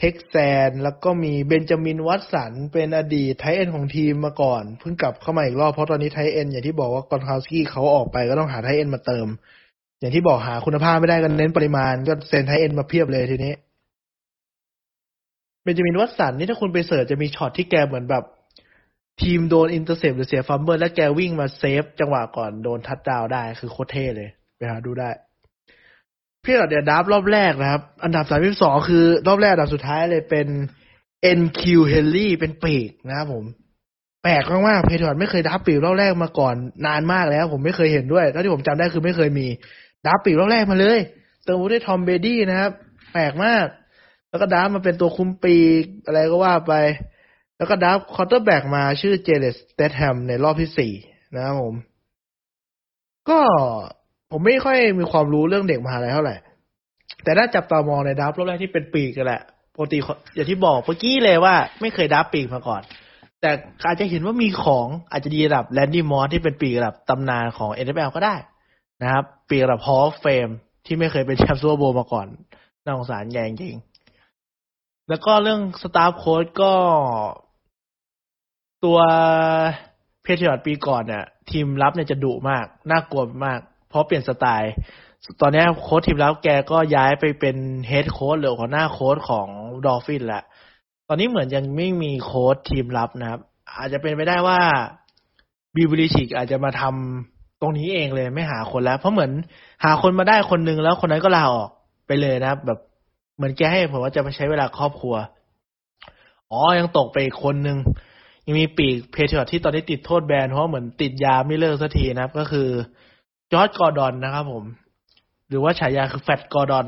[0.00, 8.68] Texans แล้วก็มี Benjamin Watson เป็นอดีต tight end ของทีมมาก่อน เพิ่งกลับเข้ามาอีกรอบเพราะตอนนี้ tight end อย่างที่บอกว่า Gronkowski เขาออกไปก็ต้องหา tight
[8.76, 9.26] end มาเติม
[10.00, 13.54] อย่างที่บอกหาคุณภาพไม่ได้ก็เน้นปริมาณก็เซ็น tight end มาเพียบเลยทีนี้
[15.62, 18.24] Benjamin Watson นี่ถ้าคุณไป search จะมีช็อตที่แกเหมือนแบบ
[19.22, 25.10] ทีมโดน intercept หรือเสีย fumble แล้วแกวิ่งมา save จังหวะก่อนโดนทัดดาวได้คือโคตรเท่เลย ไปหาดูได้
[26.44, 30.48] พี่หลอนเดียดับรอบแรกนะครับ อันดับสามสองคือ รอบแรกอันดับสุดท้ายเลยเป็น
[31.38, 31.62] NQ
[31.92, 33.44] Henry เป็นปีกนะครับผม
[34.22, 36.54] แปลกมากๆเพเทอร์ไม่เคยดับปีกรอบแรกมาก่อน
[36.86, 39.46] นานมากแล้ว ผมไม่เคยเห็นด้วยเท่าที่ผมจำได้คือไม่เคยมี
[40.06, 40.98] ดับปีกรอบแรกมาเลย
[41.44, 42.70] เติมด้วยทอมเบดี้นะครับ
[43.12, 43.66] แปลกมาก
[44.30, 46.74] แล้วก็ดับมาเป็นตัวคุมปีกอะไรก็ว่าไป
[47.56, 50.92] แล้วก็ดับคอร์เตอร์แบ็กมาชื่อเจเลสเตทแฮมในรอบที่สี่
[51.34, 51.74] นะครับผม
[53.30, 53.40] ก็
[54.30, 56.36] ผมไม่ค่อยมีความรู้เรื่องเด็กมหาลัยเท่าไหร่
[57.24, 59.42] แต่ถ้าจับตามองในดับรอบแรกที่เป็นปีกกันแหละ
[59.74, 59.98] ปกติ
[60.34, 62.82] อย่างที่บอกเมื่อกี้เลยว่า ไม่เคยดับปีกมาก่อน
[63.40, 63.50] แต่
[63.86, 68.34] อาจจะเห็นว่ามีของอาจจะดีระดับแลนดี้มอสที่เป็นปีกระดับตำนานของ NFL ก็ได้
[69.02, 70.48] นะครับ ปีกระดับฮอลเฟม
[70.86, 72.26] ที่ไม่เคยเป็นแชมป์ซูเปอร์โบมาก่อน
[72.84, 73.76] น่าสงสารแย่จริง
[75.08, 76.72] แล้วก็เรื่องสตาฟโค้ดก็
[78.84, 78.98] ตัว
[80.22, 83.60] Patriots ปีก่อนเนี่ยทีมรับเนี่ยจะดุมาก น่ากลัวมาก
[83.90, 84.72] เพราะเปลี่ยนสไตล์
[85.40, 87.56] ตอนนี้โค้ชทีมรับแกก็ย้ายไปเป็น
[87.88, 89.48] head โค้ชหรือหัวหน้าโค้ชของ
[89.84, 90.42] Dolphins แหละ
[91.08, 93.40] ตอนนี้เหมือนยังไม่มีโค้ชทีมรับนะครับ
[93.76, 94.58] อาจจะเป็นไปได้ว่า
[95.74, 99.30] Bill Belichick อาจจะมาทำตรงนี้เองเลยไม่หาคนแล้ว เพราะเหมือน
[99.84, 101.70] หาคนมาได้คนนึงแล้วคนนั้นก็ลาออก
[102.06, 102.78] ไปเลยนะครับ แบบ
[103.36, 105.14] เหมือนแกให้ผมว่าจะมาใช้เวลาครอบครัว
[106.50, 107.78] อ๋อยังตกไปอีกคนนึง
[108.46, 112.68] ยังมีปีก Patriots ที่ตอนนี้ติดโทษแบนเพราะเหมือนติดยาไม่เลิกสักทีนะครับ ก็คือ
[113.52, 114.64] Josh Gordon นะครับผม
[115.48, 116.86] หรือว่าฉายาคือ Flash Gordon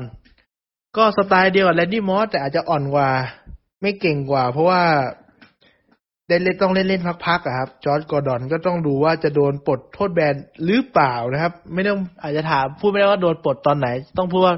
[0.97, 3.09] ก็สไตล์เดียวกับ Randy Moss แต่อาจจะอ่อนกว่า
[3.81, 4.81] ไม่เก่งกว่า เพราะว่า
[6.27, 10.35] เล่นเล่นต้องเล่นเล่นพักๆอะครับ Josh Gordon ก็ต้องดูว่าจะโดนปลดโทษแบน
[10.65, 13.87] หรือเปล่านะครับ ไม่ต้องอาจจะถามพูดไม่ได้ว่าโดนปลดตอนไหน
[14.17, 14.55] ต้องพูดว่า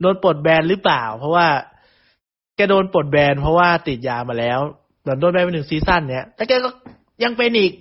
[0.00, 1.46] โดนปลดแบนหรือเปล่า เพราะว่า
[2.56, 4.60] แกโดนปลดแบนเพราะว่าติดยามาแล้ว
[5.00, 6.68] เหมือนโดนแบนไปหนึ่ง season เนี้ยแต่แกก็
[7.22, 7.72] ยังเป็นอีก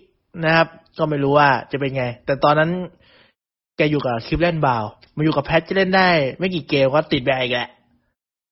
[0.45, 0.67] นะครับ
[0.97, 2.71] ก็ไม่รู้ว่าจะเป็นไง แต่ตอนนั้น
[3.77, 4.83] แกอยู่กับ Cleveland Browns
[5.15, 7.69] มาอยู่กับ Pats จะเล่นได้ ไม่กี่เกมก็ติดแบนอีกแหละ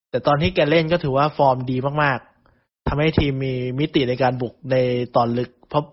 [0.09, 4.75] แต่ตอนที่แกเล่นก็ถือว่าฟอร์มดีมากๆทำให้ทีมมีมิติในการบุกใน
[5.15, 5.83] ตอนลึก เพราะ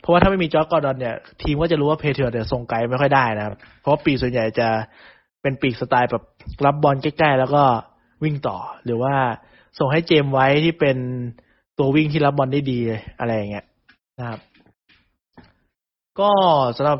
[0.00, 4.68] เพราะว่าถ้าไม่มี Josh Gordon เนี่ย ทีมก็จะรู้ว่า Patriots เนี่ยส่งไกลไม่ค่อยได้นะครับ เพราะปีกส่วนใหญ่จะ
[5.42, 6.24] เป็นปีกสไตล์แบบ
[6.64, 7.62] รับบอลใกล้ๆแล้วก็
[8.22, 9.14] วิ่งต่อ หรือว่า
[9.78, 10.96] ส่งให้เจมไว้ที่เป็น
[11.78, 12.78] ตัววิ่งที่รับบอลได้ดี
[13.18, 13.66] อะไรอย่างเงี้ย
[14.18, 14.40] นะครับ
[16.20, 16.30] ก็
[16.76, 16.98] สำหรับ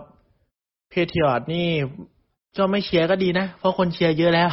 [0.92, 1.68] Patriots นี่
[2.59, 4.51] ก็ไม่เชียร์ก็ดีนะ เพราะคนเชียร์เยอะแล้ว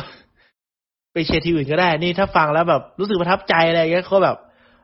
[1.13, 4.37] ไปเชียร์ทีมอื่นก็ได้ นี่ถ้าฟังแล้วแบบรู้สึกประทับใจอะไรเงี้ยก็แบบ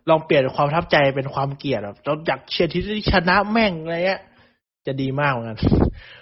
[0.09, 2.81] ลองเปลี่ยนความประทับใจเป็นความเกลียดแบบเราอยากเชียร์ทีม
[3.11, 4.21] ชนะแม่งอะไรเงี้ย
[4.87, 5.57] จะดีมากเหมือนกัน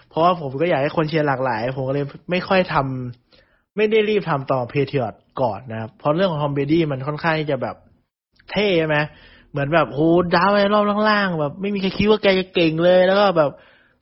[0.10, 7.76] เพราะว่าผมก็อยากให้คนเชียร์หลากหลาย ผมก็เลยไม่ค่อยทำไม่ได้รีบทำต่อ Patriots ก่อนนะครับเพราะเรื่องของ Tom Brady มันค่อนข้างที่จะแบบ
[8.52, 8.98] เท่ใช่ไหม
[9.52, 10.00] เหมือนแบบโห
[10.36, 13.52] ดาวไปรอบล่างๆแบบ ไม่มีใครคิดว่าแกจะเก่งเลยแล้วก็แบบ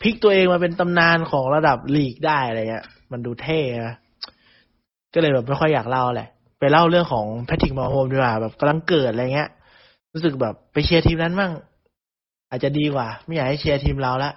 [0.02, 3.96] พลิกตัวเองมาเป็นตำนานของระดับลีกได้อะไรเงี้ย มันดูเท่นะ
[5.14, 6.30] ก็เลยแบบไม่ค่อยอยากเล่าแหละ
[6.60, 9.50] ไปเล่าเรื่องของ Patrick Mahomes ดีกว่าแบบกำลังเกิดอะไรเงี้ย
[10.14, 11.52] รู้สึกแบบไปเชียร์ทีมนั้นมั่ง
[12.50, 14.32] อาจจะดีกว่า ไม่อยากให้เชียร์ทีมเราละ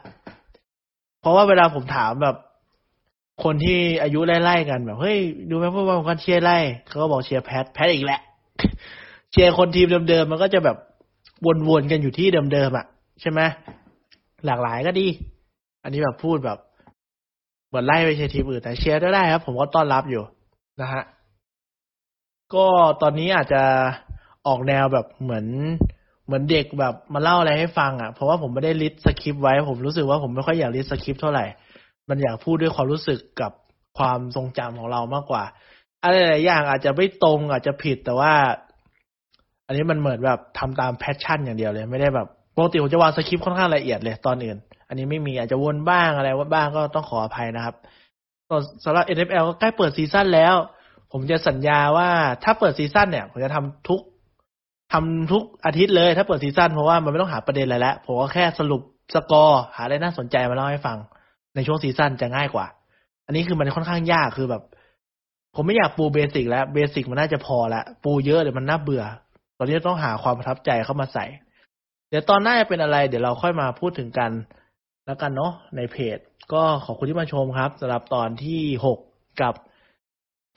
[1.20, 2.36] เพราะว่าเวลาผมถามแบบ
[3.44, 5.18] คนที่อายุไล่ๆกันแบบเฮ้ย
[5.50, 8.20] ดูไหมพวกบางคนเชียร์ไรเขาก็บอกเชียร์ Pats Pats อีกแหละ
[9.30, 10.76] เชียร์คนทีมเดิมๆมันก็จะแบบ
[11.68, 12.86] วนๆกันอยู่ที่เดิมๆอะ
[13.20, 13.40] ใช่ไหม
[14.46, 15.06] หลากหลายก็ดี
[15.85, 16.59] อันนี้แบบพูดแบบ
[17.68, 20.22] เหมือนไล่ไปเชียร์ทีมอื่นแต่เชียร์ได้ครับ ผมก็ต้อนรับอยู่
[20.80, 21.03] นะฮะ
[22.55, 22.66] ก็
[23.03, 23.62] ตอนนี้อาจจะ
[24.47, 25.47] ออกแนวแบบเหมือน
[26.26, 31.45] เหมือนเด็กแบบมาเล่าอะไรให้ฟังอะ เพราะว่าผมไม่ได้ list สคริปต์ไว้ ผมรู้สึกว่าผมไม่ค่อยอยาก list สคริปต์เท่าไหร่
[32.09, 33.53] มันอยากพูดด้วยความรู้สึกกับ
[33.99, 35.45] ความทรงจำของเรามากกว่า
[36.03, 38.32] อะไรหลายอย่างอาจจะไม่ตรงอาจจะผิดแต่ว่า
[39.66, 44.57] อันนี้มันเหมือนแบบทำตาม passion อย่างเดียวเลย ไม่ได้แบบปกติผมจะวางสคริปต์ค่อนข้างละเอียดเลยตอนอื่น
[44.95, 47.74] นนี้ไม่มีอาจจะวนบ้างอะไรว่าบ้างก็ต้องขออภัยนะครับ
[48.84, 50.55] สำหรับ NFL ก็ใกล้เปิด season แล้ว
[51.12, 52.09] ผมจะสัญญาว่า
[52.45, 54.01] ถ้าเปิด season เนี่ย ผมจะทำทุก
[54.92, 58.82] ทำทุกอาทิตย์เลย ถ้าเปิด season เพราะว่ามันไม่ต้องหาประเด็นอะไรแล้วผมก็แค่สรุป
[59.14, 60.99] สกอร์หาอะไรน่าสนใจมาเล่าให้ฟัง
[61.55, 62.66] ในช่วง season จะง่ายกว่า
[63.26, 64.62] อันนี้คือมันค่อนข้างยากคือแบบ
[65.55, 69.05] ผมไม่อยากปู basic แล้ว basic มันน่าจะพอละปูเยอะเดี๋ยวมันน่าเบื่อ
[69.59, 71.24] ตอนนี้ต้องหาความประทับใจเข้ามาใส่
[72.09, 74.30] เดี๋ยวตอนหน้าจะเป็นอะไร เดี๋ยวเราค่อยมาพูดถึงกัน
[75.07, 76.18] แล้วกันเนาะในเพจ
[76.52, 78.98] ก็ขอบคุณที่มาชมครับสำหรับตอนที่หก
[79.42, 79.55] กับ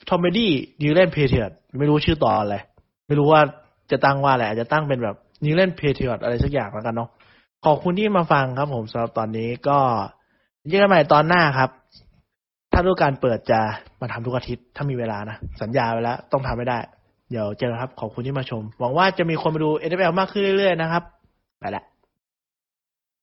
[0.08, 2.56] Tom Brady New England Patriots ไม่รู้ชื่อตอนอะไร
[3.06, 3.40] ไม่รู้ว่า
[3.90, 7.08] จะตั้งว่าอะไรอาจจะตั้งเป็นแบบ New England Patriots อะไรสักอย่างแล้วกันเนาะ
[7.64, 9.78] ขอบคุณที่มาฟังครับผมสำหรับตอนนี้ก็
[10.68, 11.70] เจอกันใหม่ตอนหน้าครับ
[12.72, 13.60] ถ้าฤดูกาลเปิดจะ
[14.00, 16.78] มาทำทุกอาทิตย์ถ้ามีเวลานะ สัญญาไว้แล้ว ต้องทำให้ได้
[17.30, 21.02] เดี๋ยวเจอกันครับ ขอบคุณที่มาชม หวังว่าจะมีคนมาดู NFL มากขึ้นเรื่อยๆนะครับ
[21.60, 21.84] ไปละ